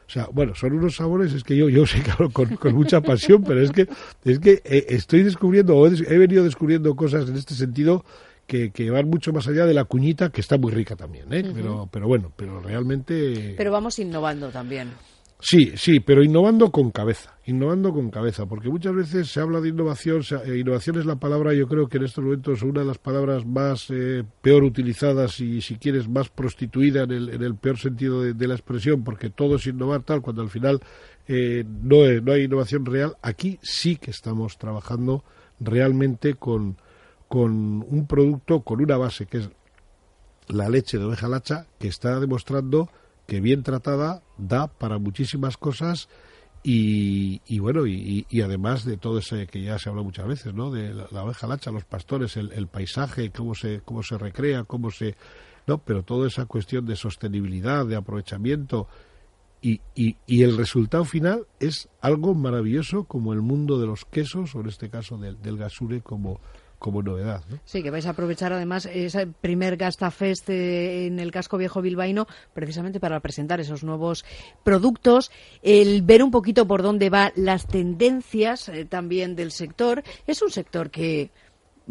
O 0.07 0.13
sea, 0.13 0.27
bueno, 0.31 0.53
son 0.55 0.73
unos 0.73 0.95
sabores, 0.97 1.31
es 1.33 1.43
que 1.43 1.55
yo, 1.55 1.69
yo 1.69 1.85
sé 1.85 2.01
que 2.03 2.11
hablo 2.11 2.31
con, 2.31 2.57
mucha 2.73 2.99
pasión, 2.99 3.43
pero 3.43 3.61
es 3.61 3.71
que, 3.71 3.87
es 4.25 4.39
que 4.39 4.61
eh, 4.65 4.87
estoy 4.89 5.23
descubriendo, 5.23 5.77
o 5.77 5.87
he, 5.87 6.17
venido 6.17 6.43
descubriendo 6.43 6.95
cosas 6.95 7.29
en 7.29 7.37
este 7.37 7.53
sentido 7.53 8.03
que, 8.47 8.71
que, 8.71 8.89
van 8.89 9.09
mucho 9.09 9.31
más 9.31 9.47
allá 9.47 9.65
de 9.65 9.73
la 9.73 9.85
cuñita, 9.85 10.29
que 10.29 10.41
está 10.41 10.57
muy 10.57 10.71
rica 10.71 10.95
también, 10.95 11.31
¿eh? 11.33 11.49
pero, 11.53 11.87
pero 11.91 12.07
bueno, 12.07 12.31
pero 12.35 12.59
realmente... 12.59 13.55
Pero 13.57 13.71
vamos 13.71 13.97
innovando 13.99 14.49
también. 14.49 14.89
Sí, 15.43 15.71
sí, 15.75 15.99
pero 15.99 16.23
innovando 16.23 16.71
con 16.71 16.91
cabeza, 16.91 17.35
innovando 17.47 17.91
con 17.91 18.11
cabeza, 18.11 18.45
porque 18.45 18.69
muchas 18.69 18.93
veces 18.93 19.27
se 19.27 19.39
habla 19.39 19.59
de 19.59 19.69
innovación, 19.69 20.21
eh, 20.45 20.59
innovación 20.59 20.99
es 20.99 21.05
la 21.07 21.15
palabra, 21.15 21.51
yo 21.55 21.67
creo 21.67 21.87
que 21.87 21.97
en 21.97 22.03
estos 22.03 22.23
momentos 22.23 22.61
una 22.61 22.81
de 22.81 22.85
las 22.85 22.99
palabras 22.99 23.43
más 23.43 23.87
eh, 23.89 24.23
peor 24.43 24.63
utilizadas 24.63 25.39
y 25.39 25.61
si 25.61 25.77
quieres 25.77 26.07
más 26.07 26.29
prostituida 26.29 27.03
en 27.03 27.11
el, 27.11 27.29
en 27.29 27.41
el 27.41 27.55
peor 27.55 27.79
sentido 27.79 28.21
de, 28.21 28.47
la 28.47 28.53
expresión, 28.53 29.03
porque 29.03 29.31
todo 29.31 29.55
es 29.55 29.65
innovar 29.65 30.03
tal, 30.03 30.21
cuando 30.21 30.43
al 30.43 30.49
final 30.51 30.79
eh, 31.27 31.65
no, 31.65 32.05
no 32.21 32.33
hay 32.33 32.43
innovación 32.43 32.85
real, 32.85 33.17
aquí 33.23 33.57
sí 33.63 33.95
que 33.95 34.11
estamos 34.11 34.59
trabajando 34.59 35.23
realmente 35.59 36.35
con, 36.35 36.77
con 37.31 37.85
un 37.87 38.07
producto, 38.07 38.59
con 38.59 38.81
una 38.81 38.97
base 38.97 39.25
que 39.25 39.37
es 39.37 39.49
la 40.49 40.67
leche 40.67 40.97
de 40.97 41.05
oveja 41.05 41.29
lacha, 41.29 41.65
que 41.79 41.87
está 41.87 42.19
demostrando 42.19 42.89
que 43.25 43.39
bien 43.39 43.63
tratada 43.63 44.21
da 44.37 44.67
para 44.67 44.97
muchísimas 44.97 45.55
cosas 45.55 46.09
y, 46.61 47.39
bueno, 47.59 47.87
y, 47.87 48.25
además 48.43 48.83
de 48.83 48.97
todo 48.97 49.19
ese 49.19 49.47
que 49.47 49.63
ya 49.63 49.79
se 49.79 49.87
habla 49.87 50.01
muchas 50.01 50.27
veces, 50.27 50.53
¿no? 50.53 50.71
De 50.71 50.93
la, 50.93 51.23
oveja 51.23 51.47
lacha, 51.47 51.71
los 51.71 51.85
pastores, 51.85 52.35
el, 52.35 52.67
paisaje, 52.67 53.31
cómo 53.31 53.55
se, 53.55 53.79
cómo 53.85 54.03
se 54.03 54.17
recrea, 54.17 54.65
cómo 54.65 54.91
se... 54.91 55.15
No, 55.67 55.77
pero 55.77 56.03
toda 56.03 56.27
esa 56.27 56.47
cuestión 56.47 56.85
de 56.85 56.97
sostenibilidad, 56.97 57.85
de 57.85 57.95
aprovechamiento 57.95 58.89
y, 59.61 59.79
y, 59.95 60.43
el 60.43 60.57
resultado 60.57 61.05
final 61.05 61.47
es 61.61 61.87
algo 62.01 62.35
maravilloso 62.35 63.05
como 63.05 63.31
el 63.31 63.41
mundo 63.41 63.79
de 63.79 63.87
los 63.87 64.03
quesos, 64.03 64.53
o 64.53 64.59
en 64.59 64.67
este 64.67 64.89
caso 64.89 65.17
del, 65.17 65.41
del 65.41 65.55
gasure 65.55 66.01
como, 66.01 66.41
como 66.81 67.03
novedad. 67.03 67.43
¿no? 67.47 67.59
Sí, 67.63 67.83
que 67.83 67.91
vais 67.91 68.07
a 68.07 68.09
aprovechar 68.09 68.51
además 68.51 68.89
ese 68.91 69.27
primer 69.27 69.77
Gastafest 69.77 70.49
eh, 70.49 71.05
en 71.05 71.19
el 71.19 71.31
casco 71.31 71.59
viejo 71.59 71.79
bilbaíno 71.79 72.25
precisamente 72.55 72.99
para 72.99 73.19
presentar 73.19 73.59
esos 73.59 73.83
nuevos 73.83 74.25
productos, 74.63 75.31
el 75.61 76.01
ver 76.01 76.23
un 76.23 76.31
poquito 76.31 76.67
por 76.67 76.81
dónde 76.81 77.11
van 77.11 77.33
las 77.35 77.67
tendencias 77.67 78.67
eh, 78.67 78.85
también 78.85 79.35
del 79.35 79.51
sector. 79.51 80.01
Es 80.25 80.41
un 80.41 80.49
sector 80.49 80.89
que 80.89 81.29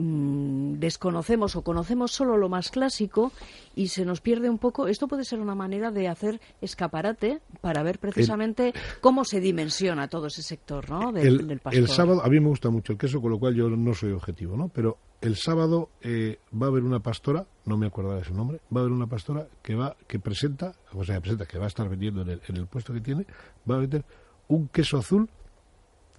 Mm, 0.02 0.78
desconocemos 0.78 1.56
o 1.56 1.62
conocemos 1.62 2.10
solo 2.10 2.38
lo 2.38 2.48
más 2.48 2.70
clásico 2.70 3.32
y 3.76 3.88
se 3.88 4.06
nos 4.06 4.22
pierde 4.22 4.48
un 4.48 4.56
poco. 4.56 4.88
Esto 4.88 5.08
puede 5.08 5.24
ser 5.24 5.40
una 5.40 5.54
manera 5.54 5.90
de 5.90 6.08
hacer 6.08 6.40
escaparate 6.62 7.40
para 7.60 7.82
ver 7.82 7.98
precisamente 7.98 8.72
cómo 9.02 9.26
se 9.26 9.40
dimensiona 9.40 10.08
todo 10.08 10.28
ese 10.28 10.42
sector 10.42 10.88
¿no? 10.88 11.12
del, 11.12 11.50
el, 11.50 11.60
El 11.72 11.88
sábado, 11.88 12.24
a 12.24 12.28
mí 12.30 12.40
me 12.40 12.48
gusta 12.48 12.70
mucho 12.70 12.94
el 12.94 12.98
queso, 12.98 13.20
con 13.20 13.30
lo 13.30 13.38
cual 13.38 13.54
yo 13.54 13.68
no 13.68 13.92
soy 13.92 14.12
objetivo, 14.12 14.56
¿no? 14.56 14.68
Pero 14.68 14.96
el 15.20 15.36
sábado 15.36 15.90
eh, 16.00 16.38
va 16.50 16.68
a 16.68 16.70
haber 16.70 16.84
una 16.84 17.00
pastora, 17.00 17.44
no 17.66 17.76
me 17.76 17.86
acuerdo 17.86 18.16
de 18.16 18.24
su 18.24 18.32
nombre, 18.32 18.60
va 18.74 18.80
a 18.80 18.84
haber 18.84 18.94
una 18.94 19.06
pastora 19.06 19.48
que 19.62 19.74
va 19.74 19.96
que 20.06 20.18
presenta, 20.18 20.76
o 20.94 21.04
sea, 21.04 21.20
presenta, 21.20 21.44
que 21.44 21.58
va 21.58 21.64
a 21.64 21.68
estar 21.68 21.86
vendiendo 21.90 22.22
en 22.22 22.30
el, 22.30 22.42
en 22.48 22.56
el 22.56 22.66
puesto 22.66 22.94
que 22.94 23.02
tiene, 23.02 23.26
va 23.70 23.74
a 23.74 23.80
vender 23.80 24.02
un 24.48 24.68
queso 24.68 24.96
azul 24.96 25.28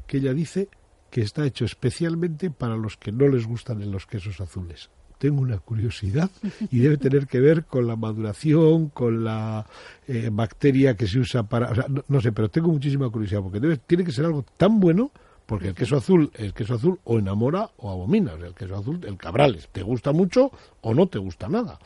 que 0.06 0.18
ella 0.18 0.36
dice 0.36 0.70
que 1.12 1.22
está 1.22 1.46
hecho 1.46 1.66
especialmente 1.66 2.50
para 2.50 2.76
los 2.76 2.98
que 2.98 3.12
no 3.12 3.28
les 3.28 3.46
gustan 3.46 3.92
los 3.92 4.08
quesos 4.08 4.42
azules. 4.42 4.90
Tengo 5.20 5.42
una 5.42 5.60
curiosidad 5.60 6.32
y 6.72 6.80
debe 6.80 6.98
tener 6.98 7.28
que 7.28 7.40
ver 7.40 7.66
con 7.66 7.86
la 7.86 7.96
maduración, 7.96 8.90
con 8.90 9.24
la 9.24 9.68
eh, 10.08 10.30
bacteria 10.32 10.96
que 10.96 11.06
se 11.06 11.20
usa 11.20 11.44
para... 11.44 11.70
O 11.70 11.76
sea, 11.76 11.86
no, 12.08 12.22
sé, 12.22 12.32
pero 12.32 12.50
tengo 12.50 12.70
muchísima 12.70 13.08
curiosidad 13.10 13.42
porque 13.42 13.78
tiene 13.86 14.04
que 14.04 14.12
ser 14.12 14.26
algo 14.26 14.44
tan 14.58 14.80
bueno 14.80 15.12
porque 15.46 15.68
el 15.68 15.76
queso 15.76 15.98
azul, 15.98 16.32
el 16.36 16.54
queso 16.54 16.76
azul 16.76 17.00
o 17.04 17.20
enamora 17.20 17.70
o 17.78 17.92
abomina. 17.92 18.34
el 18.34 18.56
queso 18.56 18.78
azul, 18.78 19.02
el 19.06 19.18
cabrales, 19.18 19.68
te 19.72 19.84
gusta 19.84 20.12
mucho 20.14 20.50
o 20.80 20.94
no 20.94 21.08
te 21.08 21.20
gusta 21.20 21.50
nada. 21.50 21.78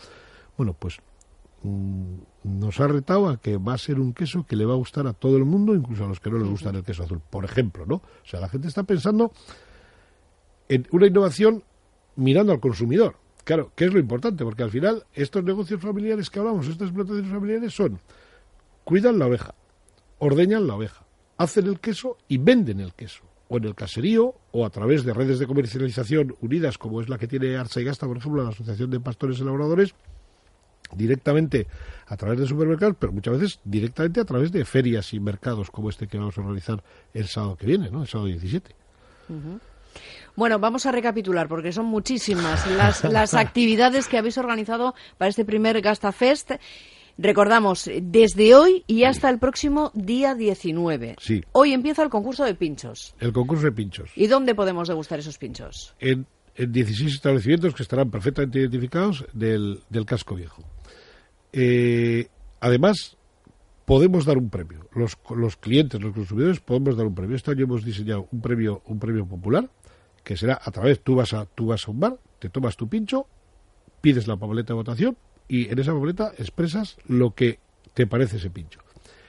Bueno, 0.55 0.74
pues 0.77 1.00
Mm, 1.65 2.17
nos 2.46 2.80
ha 2.80 2.88
retado 2.88 3.28
a 3.28 3.38
que 3.38 3.58
va 3.58 3.74
a 3.74 3.78
ser 3.78 4.00
un 4.00 4.14
queso 4.14 4.46
que 4.46 4.56
le 4.56 4.66
va 4.66 4.74
a 4.74 4.78
gustar 4.78 5.08
a 5.08 5.14
todo 5.14 5.36
el 5.38 5.46
mundo, 5.46 5.74
incluso 5.74 6.06
a 6.06 6.08
los 6.08 6.20
que 6.20 6.30
no 6.30 6.38
les 6.38 6.48
gustan 6.48 6.75
el 6.75 6.84
queso 6.84 7.04
azul, 7.04 7.20
por 7.30 7.44
ejemplo, 7.44 7.86
¿no? 7.88 7.96
O 7.96 8.25
sea, 8.25 8.40
la 8.40 8.50
gente 8.50 8.68
está 8.68 8.84
pensando 8.84 9.32
en 10.70 10.88
una 10.92 11.08
innovación 11.08 11.64
mirando 12.16 12.54
al 12.54 12.60
consumidor. 12.60 13.16
Claro, 13.44 13.72
¿qué 13.75 13.86
es 13.86 13.94
lo 13.94 14.00
importante? 14.00 14.44
Porque 14.44 14.64
al 14.64 14.70
final 14.70 15.04
estos 15.14 15.44
negocios 15.44 15.82
familiares 15.82 16.30
que 16.30 16.40
hablamos, 16.40 16.68
estas 16.68 16.90
explotaciones 16.90 17.32
familiares 17.32 17.74
son, 17.74 18.00
cuidan 18.84 19.18
la 19.18 19.25
oveja, 19.25 19.56
ordeñan 20.20 20.68
la 20.68 20.75
oveja, 20.75 21.04
hacen 21.38 21.66
el 21.66 21.80
queso 21.80 22.18
y 22.28 22.38
venden 22.38 22.80
el 22.80 22.94
queso 22.94 23.24
o 23.48 23.58
en 23.58 23.66
el 23.66 23.75
caserío 23.75 24.36
o 24.52 24.66
a 24.66 24.70
través 24.70 25.04
de 25.04 25.14
redes 25.14 25.40
de 25.40 25.48
comercialización 25.48 26.36
unidas 26.42 26.78
como 26.78 27.02
es 27.02 27.10
la 27.10 27.18
que 27.18 27.28
tiene 27.28 27.58
Arza 27.58 27.82
y 27.82 27.86
Gasta, 27.86 28.08
por 28.08 28.18
ejemplo, 28.18 28.44
la 28.44 28.50
Asociación 28.50 28.92
de 28.92 29.00
Pastores 29.00 29.40
Elaboradores, 29.40 29.96
directamente 30.94 31.68
a 32.08 32.18
través 32.18 32.39
de 32.39 32.48
supermercados, 32.48 32.96
pero 33.00 33.13
muchas 33.13 33.39
veces 33.39 33.60
directamente 33.63 34.22
a 34.22 34.25
través 34.25 34.51
de 34.51 34.65
ferias 34.65 35.13
y 35.13 35.20
mercados 35.20 35.72
como 35.72 35.89
este 35.89 36.08
que 36.08 36.18
vamos 36.18 36.38
a 36.38 36.42
realizar 36.42 36.84
el 37.13 37.27
sábado 37.27 37.56
que 37.56 37.65
viene, 37.65 37.89
¿no? 37.89 38.01
El 38.01 38.08
sábado 38.08 38.27
17. 38.27 38.75
Bueno, 40.36 40.60
vamos 40.60 40.86
a 40.86 40.92
recapitular 40.92 41.48
porque 41.48 41.72
son 41.72 41.86
muchísimas 41.86 42.68
las, 42.77 43.04
las 43.04 43.34
actividades 43.34 44.08
que 44.08 44.18
habéis 44.18 44.38
organizado 44.38 44.94
para 45.18 45.30
este 45.30 45.46
primer 45.46 45.82
GastaFest. 45.82 46.51
Recordamos, 47.18 47.89
desde 48.01 48.56
hoy 48.56 48.84
y 48.88 49.06
hasta 49.06 49.30
el 49.30 49.39
próximo 49.39 49.92
día 49.94 50.36
19. 50.36 51.15
Sí. 51.20 51.42
Hoy 51.54 51.72
empieza 51.72 52.04
el 52.04 52.10
concurso 52.10 52.44
de 52.44 52.56
pinchos. 52.56 53.15
El 53.22 53.32
concurso 53.32 53.63
de 53.63 53.72
pinchos. 53.72 54.12
¿Y 54.18 54.27
dónde 54.27 54.54
podemos 54.54 54.89
degustar 54.89 55.20
esos 55.20 55.38
pinchos? 55.38 55.96
En 56.00 56.27
en 56.56 56.72
16 56.72 57.13
establecimientos 57.13 57.74
que 57.75 57.84
estarán 57.84 58.10
perfectamente 58.10 58.60
identificados 58.60 59.25
del, 59.34 59.82
del 59.89 60.06
casco 60.06 60.36
viejo. 60.36 60.63
Eh, 61.58 62.28
además, 62.60 63.16
podemos 63.86 64.26
dar 64.26 64.38
un 64.38 64.50
premio. 64.50 64.90
Los, 64.94 65.18
los 65.34 65.56
clientes, 65.56 66.02
los 66.02 66.14
consumidores, 66.14 66.60
podemos 66.60 66.98
dar 66.98 67.06
un 67.06 67.16
premio. 67.16 67.38
Este 67.38 67.52
año 67.52 67.64
hemos 67.64 67.86
diseñado 67.86 68.28
un 68.30 68.42
premio, 68.42 68.82
un 68.88 69.00
premio 69.00 69.26
popular, 69.26 69.70
que 70.22 70.36
será 70.36 70.60
a 70.62 70.72
través, 70.72 71.02
tú 71.02 71.16
vas 71.16 71.34
a, 71.34 71.46
tú 71.46 71.68
vas 71.68 71.88
a 71.88 71.92
un 71.92 72.02
bar, 72.02 72.18
te 72.40 72.50
tomas 72.50 72.76
tu 72.76 72.90
pincho, 72.90 73.28
pides 74.02 74.28
la 74.28 74.36
papeleta 74.36 74.74
de 74.74 74.74
votación 74.74 75.18
y 75.48 75.70
en 75.70 75.80
esa 75.80 75.94
papeleta 75.94 76.34
expresas 76.38 76.98
lo 77.08 77.34
que 77.34 77.60
te 77.94 78.06
parece 78.06 78.36
ese 78.36 78.50
pincho. 78.50 78.82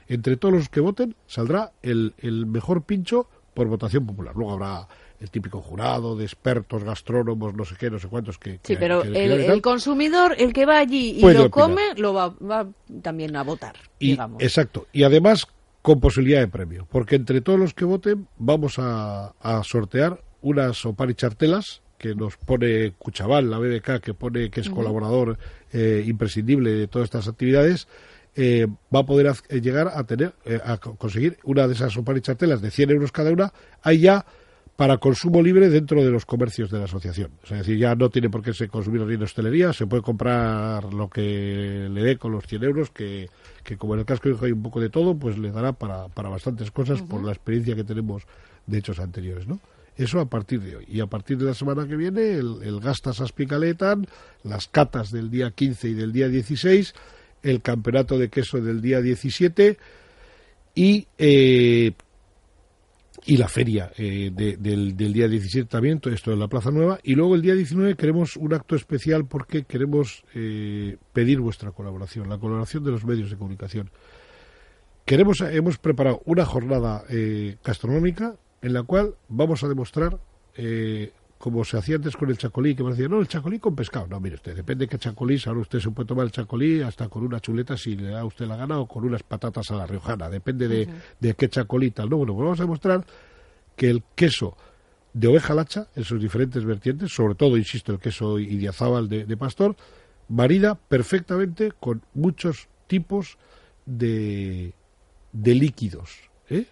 Entre 0.09 0.37
todos 0.37 0.54
los 0.54 0.68
que 0.68 0.80
voten 0.80 1.14
saldrá 1.28 1.73
el, 1.83 2.14
el 2.18 2.47
mejor 2.47 2.83
pincho 2.83 3.28
por 3.54 3.68
votación 3.68 4.04
popular. 4.04 4.35
Luego 4.35 4.52
habrá 4.52 4.88
el 5.20 5.30
típico 5.30 5.61
jurado 5.61 6.16
de 6.16 6.25
expertos, 6.25 6.85
gastrónomos, 6.85 7.54
no 7.54 7.64
sé 7.64 7.75
qué, 7.78 7.90
no 7.90 7.99
sé 7.99 8.08
cuántos 8.08 8.38
que... 8.38 8.61
Sí, 8.62 8.76
pero 8.78 9.02
el, 9.02 9.62
consumidor, 9.62 10.35
el 10.38 10.52
que 10.52 10.66
va 10.66 10.78
allí 10.78 11.18
y 11.18 11.32
lo 11.32 11.50
come, 11.50 11.94
lo 11.96 12.12
va, 12.12 12.28
va, 12.28 12.68
también 13.02 13.37
a 13.37 13.42
votar, 13.42 13.76
digamos. 13.99 14.42
Exacto. 14.42 14.87
Y 14.92 15.04
además 15.04 15.46
con 15.82 16.00
posibilidad 16.00 16.40
de 16.40 16.49
premio, 16.49 16.87
porque 16.90 17.16
entre 17.16 17.40
todos 17.40 17.58
los 17.58 17.73
que 17.73 17.85
voten 17.85 18.26
vamos 18.38 18.78
a, 18.78 19.35
a 19.40 19.62
sortear 19.62 20.20
unas 20.42 20.82
chartelas 21.14 21.82
que 21.99 22.14
nos 22.14 22.37
pone 22.37 22.92
Cuchabal, 22.99 23.50
la 23.50 23.58
BBK, 23.58 24.00
que 24.00 24.14
pone 24.14 24.50
que 24.50 24.61
es 24.61 24.70
colaborador 24.70 25.38
eh, 25.73 26.04
imprescindible 26.06 26.70
de 26.70 26.88
todas 26.88 27.06
estas 27.06 27.28
actividades, 27.28 27.88
eh, 28.35 28.66
va 28.94 29.00
a 29.00 29.06
poder 29.06 29.32
eh, 29.49 29.61
llegar 29.61 29.88
a 29.94 30.04
tener 30.04 30.35
a 30.64 30.76
conseguir 30.76 31.38
una 31.44 31.66
de 31.66 31.75
esas 31.75 31.96
chartelas 32.20 32.61
de 32.61 32.70
100 32.70 32.90
euros 32.90 33.12
cada 33.12 33.30
una. 33.30 33.52
Hay 33.82 34.00
ya 34.00 34.26
para 34.76 34.99
consumo 34.99 35.42
libre 35.42 35.71
dentro 35.71 36.04
de 36.04 36.11
los 36.11 36.26
comercios 36.26 36.71
de 36.71 36.78
la 36.78 36.85
asociación. 36.85 37.30
es 37.45 37.50
decir, 37.50 37.78
ya 37.78 37.95
no 37.95 38.11
tiene 38.11 38.28
por 38.28 38.42
qué 38.42 38.52
se 38.52 38.68
consumir 38.68 39.00
en 39.02 39.23
hostelería, 39.23 39.73
se 39.73 39.87
puede 39.87 40.02
comprar 40.02 40.92
lo 40.92 41.09
que 41.09 41.88
le 41.90 42.02
dé 42.02 42.18
con 42.18 42.33
los 42.33 42.47
100 42.47 42.64
euros, 42.64 42.90
que, 42.90 43.28
que 43.64 43.78
como 43.78 43.95
en 43.95 44.00
el 44.00 44.06
casco 44.06 44.28
hay 44.42 44.52
un 44.52 44.62
poco 44.62 44.80
de 44.80 44.90
todo, 44.90 45.16
pues 45.16 45.38
le 45.38 45.50
dará 45.50 45.73
para, 45.73 46.09
para 46.09 46.28
bastantes 46.28 46.71
cosas 46.71 47.00
por 47.00 47.25
la 47.25 47.33
experiencia 47.33 47.75
que 47.75 47.85
tenemos 47.85 48.25
de 48.66 48.78
hechos 48.78 48.99
anteriores, 48.99 49.47
¿no? 49.49 49.59
Eso 49.97 50.21
a 50.21 50.26
partir 50.26 50.61
de 50.61 50.76
hoy. 50.76 50.85
Y 50.88 51.00
a 51.00 51.06
partir 51.06 51.38
de 51.38 51.47
la 51.47 51.54
semana 51.54 51.88
que 51.88 51.97
viene, 51.97 52.33
el, 52.33 52.59
el 52.62 52.80
Gastas 52.80 53.23
Aspicaletan, 53.23 54.06
las 54.45 54.68
catas 54.68 55.11
del 55.11 55.30
día 55.30 55.52
15 55.52 55.88
y 55.88 55.95
del 55.95 56.12
día 56.12 56.28
16, 56.28 56.92
el 57.42 57.62
campeonato 57.62 58.18
de 58.18 58.28
queso 58.28 58.61
del 58.61 58.83
día 58.83 59.00
17 59.00 59.78
y 60.75 61.06
eh, 61.16 61.92
y 63.25 63.37
la 63.37 63.49
feria 63.49 63.90
eh, 63.96 64.30
del, 64.32 64.96
día 64.96 65.28
17 65.28 65.68
también, 65.68 66.00
todo 66.00 66.12
esto 66.12 66.32
en 66.32 66.38
la 66.38 66.49
Plaza 66.49 66.70
Nueva. 66.70 66.99
Y 67.02 67.14
luego 67.14 67.35
el 67.35 67.42
día 67.42 67.54
19 67.54 67.96
queremos 67.96 68.37
un 68.37 68.54
acto 68.54 68.76
especial 68.76 69.26
porque 69.26 69.64
queremos 69.64 70.25
eh, 70.35 70.96
pedir 71.12 71.40
vuestra 71.40 71.73
colaboración, 71.73 72.28
la 72.28 72.38
colaboración 72.38 72.85
de 72.85 72.90
los 72.90 73.04
medios 73.04 73.30
de 73.30 73.37
comunicación. 73.37 73.90
Queremos, 75.04 75.40
hemos 75.40 75.78
preparado 75.78 76.20
una 76.25 76.44
jornada 76.44 77.04
eh, 77.08 77.56
gastronómica 77.64 78.37
en 78.61 78.73
la 78.73 78.82
cual 78.82 79.14
vamos 79.28 79.62
a 79.62 79.68
demostrar 79.68 80.18
como 81.46 81.64
se 81.64 81.78
hacía 81.78 81.94
antes 81.94 82.16
con 82.16 82.28
el 82.28 82.36
chacolí, 82.36 82.74
que 82.74 82.82
me 82.82 82.90
decía, 82.90 83.06
no, 83.06 83.20
el 83.20 83.28
chacolí 83.28 83.60
con 83.60 83.76
pescado. 83.76 84.08
No, 84.08 84.18
mire 84.18 84.34
usted, 84.34 84.56
depende 84.56 84.86
de 84.86 84.88
qué 84.88 84.98
chacolí, 84.98 85.40
ahora 85.46 85.60
usted 85.60 85.78
se 85.78 85.92
puede 85.92 86.08
tomar 86.08 86.24
el 86.24 86.32
chacolí 86.32 86.82
hasta 86.82 87.08
con 87.08 87.22
una 87.22 87.38
chuleta 87.38 87.76
si 87.76 87.94
le 87.94 88.08
da 88.08 88.22
a 88.22 88.24
usted 88.24 88.48
la 88.48 88.56
gana 88.56 88.80
o 88.80 88.88
con 88.88 89.04
unas 89.04 89.22
patatas 89.22 89.70
a 89.70 89.76
la 89.76 89.86
riojana, 89.86 90.28
depende 90.28 90.66
de, 90.66 90.88
de 91.20 91.34
qué 91.34 91.48
chacolí 91.48 91.92
tal. 91.92 92.10
No, 92.10 92.16
bueno, 92.16 92.34
pues 92.34 92.44
vamos 92.46 92.58
a 92.58 92.64
demostrar 92.64 93.06
que 93.76 93.88
el 93.88 94.02
queso 94.16 94.56
de 95.12 95.28
oveja 95.28 95.54
lacha, 95.54 95.86
en 95.94 96.02
sus 96.02 96.20
diferentes 96.20 96.64
vertientes, 96.64 97.12
sobre 97.12 97.36
todo, 97.36 97.56
insisto, 97.56 97.92
el 97.92 98.00
queso 98.00 98.40
idiazábal 98.40 99.08
de, 99.08 99.24
de 99.24 99.36
pastor, 99.36 99.76
marida 100.28 100.74
perfectamente 100.74 101.70
con 101.78 102.02
muchos 102.12 102.66
tipos 102.88 103.38
de, 103.84 104.74
de 105.30 105.54
líquidos. 105.54 106.10
¿eh? 106.50 106.66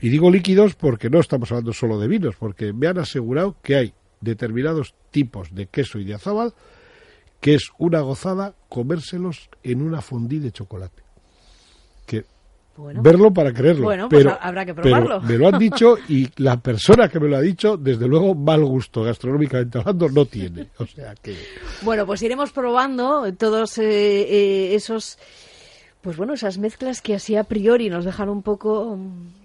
Y 0.00 0.08
digo 0.08 0.32
líquidos 0.32 0.74
porque 0.74 1.10
no 1.10 1.20
estamos 1.20 1.52
hablando 1.52 1.72
solo 1.72 2.00
de 2.00 2.08
vinos, 2.08 2.34
porque 2.34 2.72
me 2.72 2.88
han 2.88 2.98
asegurado 2.98 3.54
que 3.62 3.76
hay 3.76 3.94
determinados 4.20 4.94
tipos 5.10 5.54
de 5.54 5.66
queso 5.66 5.98
y 5.98 6.04
de 6.04 6.14
azabal 6.14 6.54
que 7.40 7.54
es 7.54 7.70
una 7.78 8.00
gozada 8.00 8.54
comérselos 8.68 9.48
en 9.62 9.82
una 9.82 10.00
fondí 10.00 10.38
de 10.38 10.52
chocolate. 10.52 11.02
Que 12.06 12.24
verlo 12.76 13.32
para 13.32 13.52
creerlo. 13.52 13.84
Bueno, 13.84 14.08
pues 14.08 14.24
pero, 14.24 14.38
habrá 14.40 14.64
que 14.64 14.74
probarlo. 14.74 15.20
me 15.20 15.38
lo 15.38 15.48
han 15.48 15.58
dicho 15.58 15.96
y 16.08 16.28
la 16.36 16.58
persona 16.58 17.08
que 17.08 17.20
me 17.20 17.28
lo 17.28 17.36
ha 17.36 17.40
dicho, 17.40 17.76
desde 17.76 18.06
luego, 18.06 18.34
mal 18.34 18.64
gusto 18.64 19.02
gastronómicamente 19.02 19.78
hablando, 19.78 20.08
no 20.08 20.26
tiene. 20.26 20.68
O 20.78 20.86
sea 20.86 21.14
que. 21.14 21.36
Bueno, 21.82 22.06
pues 22.06 22.22
iremos 22.22 22.52
probando 22.52 23.32
todos 23.34 23.78
eh, 23.78 23.84
eh, 23.84 24.74
esos 24.74 25.18
pues 26.06 26.18
bueno, 26.18 26.34
esas 26.34 26.56
mezclas 26.58 27.02
que 27.02 27.16
así 27.16 27.34
a 27.34 27.42
priori 27.42 27.90
nos 27.90 28.04
dejan 28.04 28.28
un 28.28 28.40
poco, 28.40 28.96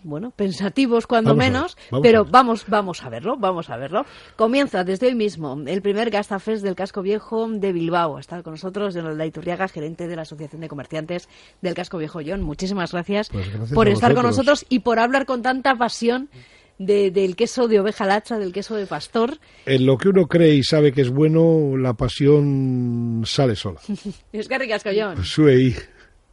bueno, 0.03 0.29
pensativos 0.29 1.07
cuando 1.07 1.33
menos, 1.33 1.75
pero 2.03 2.23
vamos, 2.23 2.65
vamos 2.67 3.03
a 3.03 3.09
verlo, 3.09 3.35
vamos 3.35 3.71
a 3.71 3.77
verlo. 3.77 4.05
Comienza 4.35 4.83
desde 4.83 5.07
hoy 5.07 5.15
mismo 5.15 5.59
el 5.65 5.81
primer 5.81 6.11
Gastafest 6.11 6.63
del 6.63 6.75
Casco 6.75 7.01
Viejo 7.01 7.49
de 7.49 7.73
Bilbao. 7.73 8.19
Está 8.19 8.43
con 8.43 8.53
nosotros 8.53 8.93
Leonardo 8.93 9.25
Iturriaga, 9.25 9.69
gerente 9.69 10.07
de 10.07 10.15
la 10.15 10.21
Asociación 10.21 10.61
de 10.61 10.67
Comerciantes 10.67 11.29
del 11.63 11.73
Casco 11.73 11.97
Viejo. 11.97 12.19
John, 12.23 12.43
muchísimas 12.43 12.91
gracias, 12.91 13.29
pues 13.29 13.47
por 13.73 13.87
estar 13.87 14.13
con 14.13 14.27
nosotros 14.27 14.63
y 14.69 14.79
por 14.81 14.99
hablar 14.99 15.25
con 15.25 15.41
tanta 15.41 15.73
pasión. 15.75 16.29
del 16.77 17.35
queso 17.35 17.67
de 17.67 17.79
oveja 17.79 18.05
lacha, 18.05 18.37
del 18.37 18.53
queso 18.53 18.75
de 18.75 18.85
pastor. 18.85 19.39
En 19.65 19.87
lo 19.87 19.97
que 19.97 20.09
uno 20.09 20.27
cree 20.27 20.53
y 20.53 20.63
sabe 20.63 20.91
que 20.91 21.01
es 21.01 21.09
bueno, 21.09 21.75
la 21.75 21.93
pasión 21.93 23.23
sale 23.25 23.55
sola. 23.55 23.79
es 24.31 24.47
que 24.47 24.57
ricasco, 24.59 24.91
John. 24.95 25.15
Pues 25.15 25.29